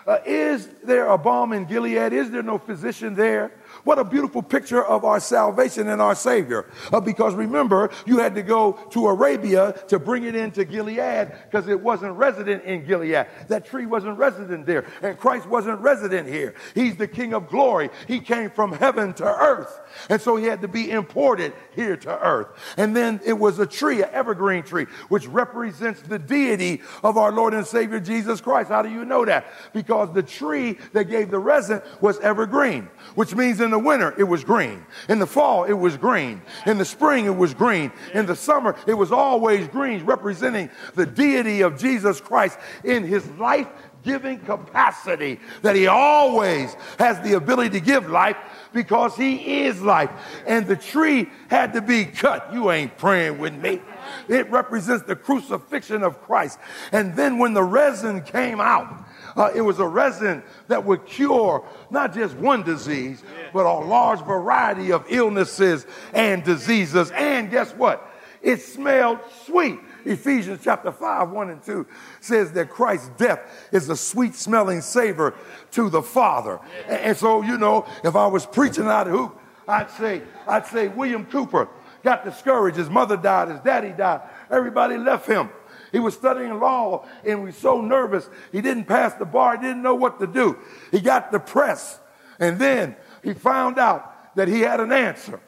Uh, 0.07 0.19
is 0.25 0.69
there 0.85 1.09
a 1.09 1.19
balm 1.19 1.53
in 1.53 1.65
Gilead? 1.65 2.13
Is 2.13 2.31
there 2.31 2.43
no 2.43 2.59
physician 2.59 3.15
there 3.15 3.51
What 3.85 3.99
a 3.99 4.05
beautiful 4.05 4.43
picture 4.43 4.85
of 4.85 5.05
our 5.05 5.21
salvation 5.21 5.89
and 5.89 6.01
our 6.01 6.15
Savior. 6.15 6.67
Uh, 6.93 7.01
because 7.01 7.35
remember, 7.35 7.91
you 8.07 8.19
had 8.19 8.35
to 8.35 8.43
go 8.43 8.73
to 8.91 9.07
Arabia 9.07 9.73
to 9.89 9.99
bring 9.99 10.25
it 10.25 10.35
into 10.35 10.65
Gilead 10.65 11.33
because 11.45 11.69
it 11.69 11.81
wasn't 11.81 12.13
resident 12.13 12.65
in 12.65 12.85
Gilead. 12.85 13.27
That 13.49 13.67
tree 13.67 13.87
wasn't 13.87 14.19
resident 14.19 14.67
there. 14.67 14.85
And 15.03 15.19
Christ 15.19 15.47
wasn't 15.47 15.81
resident 15.81 16.29
here. 16.29 16.55
He's 16.75 16.97
the 16.97 17.09
King 17.09 17.35
of 17.35 17.49
glory. 17.49 17.91
He 18.09 18.21
came 18.21 18.51
from 18.51 18.73
heaven 18.73 19.15
to 19.15 19.25
earth. 19.25 19.81
And 20.09 20.21
so 20.21 20.37
he 20.37 20.45
had 20.45 20.63
to 20.63 20.69
be 20.69 20.91
imported 20.91 21.53
here 21.75 21.97
to 21.97 22.19
earth. 22.21 22.49
And 22.77 22.97
then 22.97 23.21
it 23.25 23.35
was 23.35 23.59
a 23.59 23.67
tree, 23.67 24.03
an 24.03 24.11
evergreen 24.13 24.63
tree, 24.63 24.87
which 25.09 25.27
represents 25.27 26.03
the 26.03 26.19
deity 26.19 26.83
of 27.03 27.17
our 27.17 27.33
Lord 27.33 27.55
and 27.55 27.67
Savior 27.67 28.01
Jesus 28.01 28.41
Christ. 28.41 28.69
How 28.69 28.83
do 28.83 28.91
you 28.91 29.05
know 29.05 29.25
that? 29.25 29.47
Because 29.73 30.13
the 30.13 30.23
tree 30.23 30.79
that 30.93 31.05
gave 31.05 31.31
the 31.31 31.39
resin 31.39 31.83
was 32.01 32.19
evergreen, 32.21 32.89
which 33.15 33.35
means 33.35 33.61
in 33.67 33.71
the 33.71 33.79
winter 33.79 34.15
it 34.17 34.25
was 34.25 34.43
green. 34.43 34.87
In 35.11 35.19
the 35.19 35.27
fall 35.27 35.65
it 35.65 35.75
was 35.75 35.99
green. 35.99 36.41
In 36.65 36.79
the 36.79 36.85
spring 36.87 37.27
it 37.27 37.37
was 37.37 37.53
green. 37.53 37.93
In 38.15 38.25
the 38.25 38.37
summer 38.37 38.75
it 38.87 38.95
was 38.95 39.13
always 39.13 39.69
green, 39.69 40.07
representing 40.07 40.71
the 40.95 41.05
deity 41.05 41.61
of 41.61 41.79
Jesus 41.79 42.19
Christ 42.19 42.59
in 42.83 43.05
his 43.05 43.29
life 43.33 43.69
giving 44.07 44.39
capacity 44.39 45.41
that 45.63 45.75
he 45.75 45.89
always 45.89 46.75
has 46.99 47.21
the 47.23 47.35
ability 47.35 47.71
to 47.71 47.81
give 47.81 48.09
life 48.09 48.37
because 48.73 49.17
he 49.17 49.65
is 49.65 49.83
life. 49.83 50.11
And 50.47 50.67
the 50.67 50.77
tree 50.77 51.29
had 51.51 51.73
to 51.75 51.83
be 51.83 52.05
cut. 52.05 52.53
You 52.53 52.71
ain't 52.71 52.97
praying 52.97 53.39
with 53.39 53.55
me. 53.55 53.83
It 54.29 54.49
represents 54.51 55.05
the 55.05 55.17
crucifixion 55.17 56.05
of 56.05 56.23
Christ. 56.23 56.59
And 56.93 57.17
then 57.17 57.39
when 57.39 57.53
the 57.53 57.65
resin 57.65 58.23
came 58.23 58.61
out, 58.61 59.05
uh, 59.37 59.51
it 59.55 59.61
was 59.61 59.79
a 59.79 59.87
resin 59.87 60.43
that 60.69 60.85
would 60.85 61.05
cure 61.07 61.65
not 61.91 62.15
just 62.15 62.35
one 62.37 62.63
disease, 62.63 63.23
but 63.53 63.67
a 63.67 63.87
large 63.87 64.21
variety 64.25 64.93
of 64.93 65.05
illnesses 65.09 65.87
and 66.15 66.43
diseases. 66.43 67.11
And 67.13 67.51
guess 67.51 67.73
what? 67.73 68.13
It 68.43 68.63
smelled 68.63 69.19
sweet. 69.45 69.79
Ephesians 70.05 70.61
chapter 70.63 70.93
5, 70.93 71.31
1 71.31 71.51
and 71.51 71.63
2 71.63 71.87
says 72.21 72.53
that 72.53 72.71
Christ's 72.71 73.11
death 73.17 73.41
is 73.73 73.89
a 73.89 73.97
sweet 73.97 74.35
smelling 74.37 74.81
savor 74.81 75.35
to 75.73 75.91
the 75.91 76.03
Father. 76.03 76.61
And, 76.87 76.99
and 76.99 77.17
so, 77.17 77.43
you 77.43 77.59
know, 77.59 77.87
if 78.05 78.15
I 78.15 78.27
was 78.29 78.47
preaching 78.47 78.87
out 78.87 79.09
of 79.09 79.13
hoop, 79.15 79.41
I'd 79.67 79.91
say, 79.91 80.23
I'd 80.47 80.67
say 80.67 80.89
William 80.89 81.27
Cowper 81.27 81.69
got 82.05 82.25
discouraged. 82.25 82.77
His 82.77 82.89
mother 82.89 83.17
died, 83.17 83.49
his 83.49 83.61
daddy 83.61 83.91
died. 83.91 84.21
Everybody 84.49 84.97
left 84.97 85.27
him. 85.27 85.51
He 85.93 85.99
was 85.99 86.15
studying 86.15 86.59
law 86.61 87.07
and 87.25 87.45
was 87.45 87.57
so 87.57 87.81
nervous. 87.81 88.29
He 88.53 88.61
didn't 88.61 88.85
pass 88.85 89.15
the 89.15 89.25
bar. 89.25 89.57
He 89.57 89.63
didn't 89.63 89.83
know 89.83 89.95
what 89.95 90.19
to 90.21 90.27
do. 90.27 90.59
He 90.91 91.01
got 91.01 91.33
depressed. 91.33 92.01
And 92.39 92.59
then 92.59 92.97
he 93.23 93.35
found 93.35 93.79
out 93.79 94.35
that 94.37 94.49
he 94.49 94.61
had 94.61 94.81
an 94.81 94.93
answer. 94.93 95.41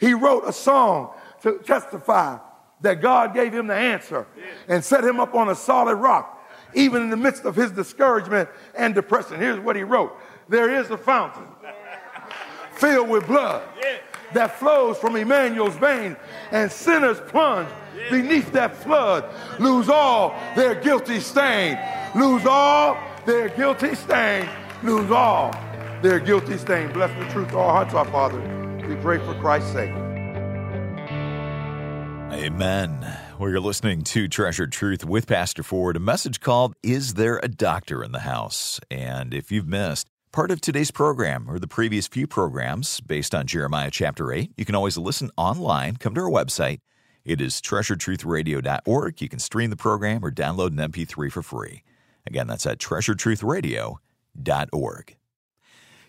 He 0.00 0.14
wrote 0.14 0.44
a 0.46 0.52
song 0.52 1.14
to 1.42 1.58
testify 1.58 2.38
that 2.80 3.00
God 3.00 3.34
gave 3.34 3.52
him 3.52 3.66
the 3.66 3.74
answer 3.74 4.26
and 4.68 4.84
set 4.84 5.04
him 5.04 5.20
up 5.20 5.34
on 5.34 5.48
a 5.48 5.54
solid 5.54 5.96
rock, 5.96 6.46
even 6.74 7.02
in 7.02 7.10
the 7.10 7.16
midst 7.16 7.44
of 7.44 7.56
his 7.56 7.70
discouragement 7.70 8.48
and 8.76 8.94
depression. 8.94 9.38
Here's 9.38 9.60
what 9.60 9.76
he 9.76 9.82
wrote 9.82 10.12
There 10.48 10.72
is 10.72 10.90
a 10.90 10.98
fountain 10.98 11.46
filled 12.72 13.08
with 13.08 13.26
blood 13.26 13.62
that 14.34 14.58
flows 14.58 14.98
from 14.98 15.16
Emmanuel's 15.16 15.76
vein, 15.76 16.16
and 16.50 16.70
sinners 16.70 17.20
plunge 17.28 17.68
beneath 18.10 18.52
that 18.52 18.76
flood, 18.76 19.24
lose 19.58 19.88
all 19.88 20.34
their 20.56 20.74
guilty 20.74 21.20
stain, 21.20 21.78
lose 22.14 22.46
all 22.46 22.96
their 23.26 23.48
guilty 23.48 23.94
stain, 23.94 24.48
lose 24.82 25.10
all 25.10 25.54
their 26.02 26.20
guilty 26.20 26.58
stain. 26.58 26.92
Bless 26.92 27.10
the 27.18 27.32
truth 27.32 27.48
to 27.48 27.58
our 27.58 27.72
hearts, 27.72 27.94
our 27.94 28.04
Father. 28.06 28.40
We 28.86 28.96
pray 28.96 29.18
for 29.18 29.34
Christ's 29.40 29.72
sake. 29.72 29.90
Amen. 32.32 33.06
Well, 33.38 33.50
you're 33.50 33.60
listening 33.60 34.02
to 34.02 34.28
Treasured 34.28 34.70
Truth 34.70 35.04
with 35.04 35.26
Pastor 35.26 35.62
Ford, 35.62 35.96
a 35.96 36.00
message 36.00 36.40
called 36.40 36.74
Is 36.82 37.14
There 37.14 37.40
a 37.42 37.48
Doctor 37.48 38.04
in 38.04 38.12
the 38.12 38.20
House? 38.20 38.80
And 38.90 39.32
if 39.32 39.50
you've 39.50 39.66
missed 39.66 40.08
part 40.30 40.50
of 40.50 40.60
today's 40.60 40.90
program 40.90 41.48
or 41.48 41.58
the 41.58 41.68
previous 41.68 42.06
few 42.06 42.26
programs 42.26 43.00
based 43.00 43.34
on 43.34 43.46
Jeremiah 43.46 43.90
chapter 43.90 44.32
8, 44.32 44.52
you 44.56 44.64
can 44.64 44.74
always 44.74 44.98
listen 44.98 45.30
online. 45.36 45.96
Come 45.96 46.14
to 46.14 46.20
our 46.20 46.30
website. 46.30 46.80
It 47.24 47.40
is 47.40 47.62
treasuredtruthradio.org. 47.62 49.22
You 49.22 49.28
can 49.28 49.38
stream 49.38 49.70
the 49.70 49.76
program 49.76 50.24
or 50.24 50.30
download 50.30 50.78
an 50.78 50.92
MP3 50.92 51.32
for 51.32 51.42
free. 51.42 51.82
Again, 52.26 52.46
that's 52.46 52.66
at 52.66 52.78
treasuredtruthradio.org. 52.78 55.16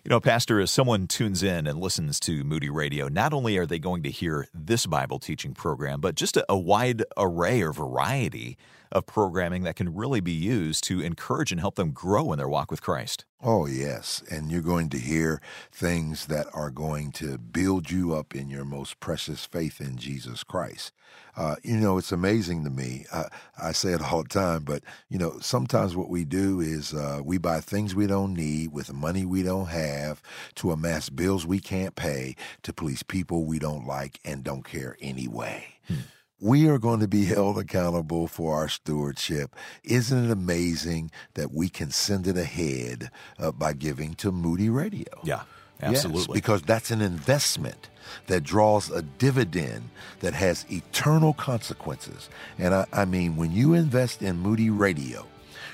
You 0.05 0.09
know, 0.09 0.19
Pastor, 0.19 0.59
as 0.59 0.69
someone 0.69 1.07
tunes 1.07 1.41
in 1.41 1.65
and 1.65 1.79
listens 1.79 2.19
to 2.19 2.43
Moody 2.43 2.69
Radio, 2.69 3.07
not 3.07 3.33
only 3.33 3.57
are 3.57 3.65
they 3.65 3.79
going 3.79 4.03
to 4.03 4.11
hear 4.11 4.47
this 4.53 4.85
Bible 4.85 5.17
teaching 5.17 5.55
program, 5.55 5.99
but 5.99 6.13
just 6.13 6.37
a, 6.37 6.45
a, 6.47 6.55
wide 6.55 7.03
array 7.17 7.63
or 7.63 7.73
variety 7.73 8.55
of 8.91 9.07
programming 9.07 9.63
that 9.63 9.75
can 9.75 9.95
really 9.95 10.19
be 10.19 10.31
used 10.31 10.83
to 10.83 11.01
encourage 11.01 11.51
and 11.51 11.59
help 11.59 11.73
them 11.73 11.89
grow 11.89 12.31
in 12.31 12.37
their 12.37 12.47
walk 12.47 12.69
with 12.69 12.83
Christ. 12.83 13.25
Oh, 13.47 13.67
yes. 13.67 14.23
And 14.31 14.51
you're 14.51 14.63
going 14.63 14.89
to 14.89 14.97
hear 14.97 15.39
things 15.71 16.25
that 16.27 16.47
are 16.53 16.71
going 16.71 17.11
to 17.13 17.37
build 17.37 17.91
you 17.91 18.15
up 18.15 18.33
in 18.33 18.49
your 18.49 18.65
most 18.65 18.99
precious 18.99 19.45
faith 19.45 19.79
in 19.79 19.97
Jesus 19.97 20.43
Christ. 20.43 20.93
Uh, 21.37 21.55
you 21.63 21.77
know, 21.77 21.99
it's 21.99 22.11
amazing 22.11 22.63
to 22.63 22.71
me. 22.71 23.05
Uh, 23.11 23.25
I 23.61 23.71
say 23.71 23.91
it 23.93 24.01
all 24.11 24.23
the 24.23 24.29
time, 24.29 24.63
but, 24.63 24.83
you 25.09 25.19
know, 25.19 25.37
sometimes 25.41 25.95
what 25.95 26.09
we 26.09 26.25
do 26.25 26.59
is 26.59 26.93
uh, 26.93 27.21
we 27.23 27.37
buy 27.37 27.61
things 27.61 27.93
we 27.93 28.07
don't 28.07 28.33
need 28.33 28.73
with 28.73 28.91
money 28.91 29.25
we 29.25 29.43
don't 29.43 29.67
have 29.67 30.23
to 30.55 30.71
amass 30.71 31.09
bills 31.09 31.45
we 31.45 31.59
can't 31.59 31.95
pay 31.95 32.35
to 32.63 32.73
please 32.73 33.03
people 33.03 33.45
we 33.45 33.59
don't 33.59 33.85
like 33.85 34.19
and 34.25 34.43
don't 34.43 34.65
care 34.65 34.97
anyway. 34.99 35.67
Hmm 35.87 36.14
we 36.39 36.67
are 36.67 36.77
going 36.77 36.99
to 36.99 37.07
be 37.07 37.25
held 37.25 37.57
accountable 37.57 38.27
for 38.27 38.55
our 38.55 38.67
stewardship. 38.67 39.55
Isn't 39.83 40.25
it 40.25 40.31
amazing 40.31 41.11
that 41.35 41.53
we 41.53 41.69
can 41.69 41.91
send 41.91 42.27
it 42.27 42.37
ahead 42.37 43.09
uh, 43.39 43.51
by 43.51 43.73
giving 43.73 44.15
to 44.15 44.31
Moody 44.31 44.69
Radio? 44.69 45.05
Yeah, 45.23 45.43
absolutely. 45.81 46.19
Yes, 46.19 46.27
because 46.27 46.61
that's 46.61 46.91
an 46.91 47.01
investment 47.01 47.89
that 48.27 48.43
draws 48.43 48.91
a 48.91 49.01
dividend 49.01 49.89
that 50.19 50.33
has 50.33 50.65
eternal 50.69 51.33
consequences. 51.33 52.29
And 52.59 52.73
I, 52.73 52.85
I 52.91 53.05
mean, 53.05 53.35
when 53.37 53.51
you 53.51 53.73
invest 53.73 54.21
in 54.21 54.37
Moody 54.37 54.69
Radio, 54.69 55.25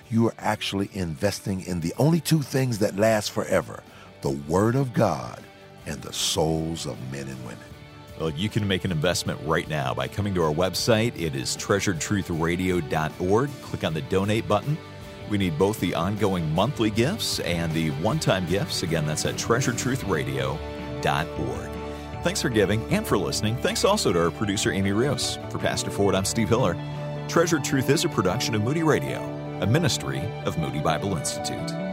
you 0.09 0.27
are 0.27 0.35
actually 0.37 0.89
investing 0.93 1.61
in 1.61 1.79
the 1.79 1.93
only 1.97 2.19
two 2.19 2.41
things 2.41 2.79
that 2.79 2.97
last 2.97 3.31
forever 3.31 3.83
the 4.21 4.29
Word 4.29 4.75
of 4.75 4.93
God 4.93 5.41
and 5.87 5.99
the 6.01 6.13
souls 6.13 6.85
of 6.85 6.95
men 7.11 7.27
and 7.27 7.43
women. 7.45 7.70
Well, 8.21 8.29
you 8.29 8.47
can 8.49 8.67
make 8.67 8.85
an 8.85 8.91
investment 8.91 9.39
right 9.45 9.67
now 9.67 9.95
by 9.95 10.07
coming 10.07 10.35
to 10.35 10.43
our 10.43 10.53
website. 10.53 11.19
It 11.19 11.35
is 11.35 11.57
treasuredtruthradio.org. 11.57 13.49
Click 13.63 13.83
on 13.83 13.95
the 13.95 14.03
donate 14.03 14.47
button. 14.47 14.77
We 15.31 15.39
need 15.39 15.57
both 15.57 15.79
the 15.79 15.95
ongoing 15.95 16.53
monthly 16.53 16.91
gifts 16.91 17.39
and 17.39 17.73
the 17.73 17.89
one 17.89 18.19
time 18.19 18.45
gifts. 18.45 18.83
Again, 18.83 19.07
that's 19.07 19.25
at 19.25 19.37
treasuredtruthradio.org. 19.37 21.71
Thanks 22.23 22.43
for 22.43 22.49
giving 22.49 22.83
and 22.93 23.07
for 23.07 23.17
listening. 23.17 23.57
Thanks 23.57 23.83
also 23.83 24.13
to 24.13 24.25
our 24.25 24.29
producer, 24.29 24.71
Amy 24.71 24.91
Rios. 24.91 25.39
For 25.49 25.57
Pastor 25.57 25.89
Ford, 25.89 26.13
I'm 26.13 26.25
Steve 26.25 26.49
Hiller. 26.49 26.75
Treasured 27.27 27.63
Truth 27.63 27.89
is 27.89 28.05
a 28.05 28.09
production 28.09 28.53
of 28.53 28.61
Moody 28.61 28.83
Radio, 28.83 29.19
a 29.61 29.65
ministry 29.65 30.21
of 30.45 30.59
Moody 30.59 30.79
Bible 30.79 31.17
Institute. 31.17 31.90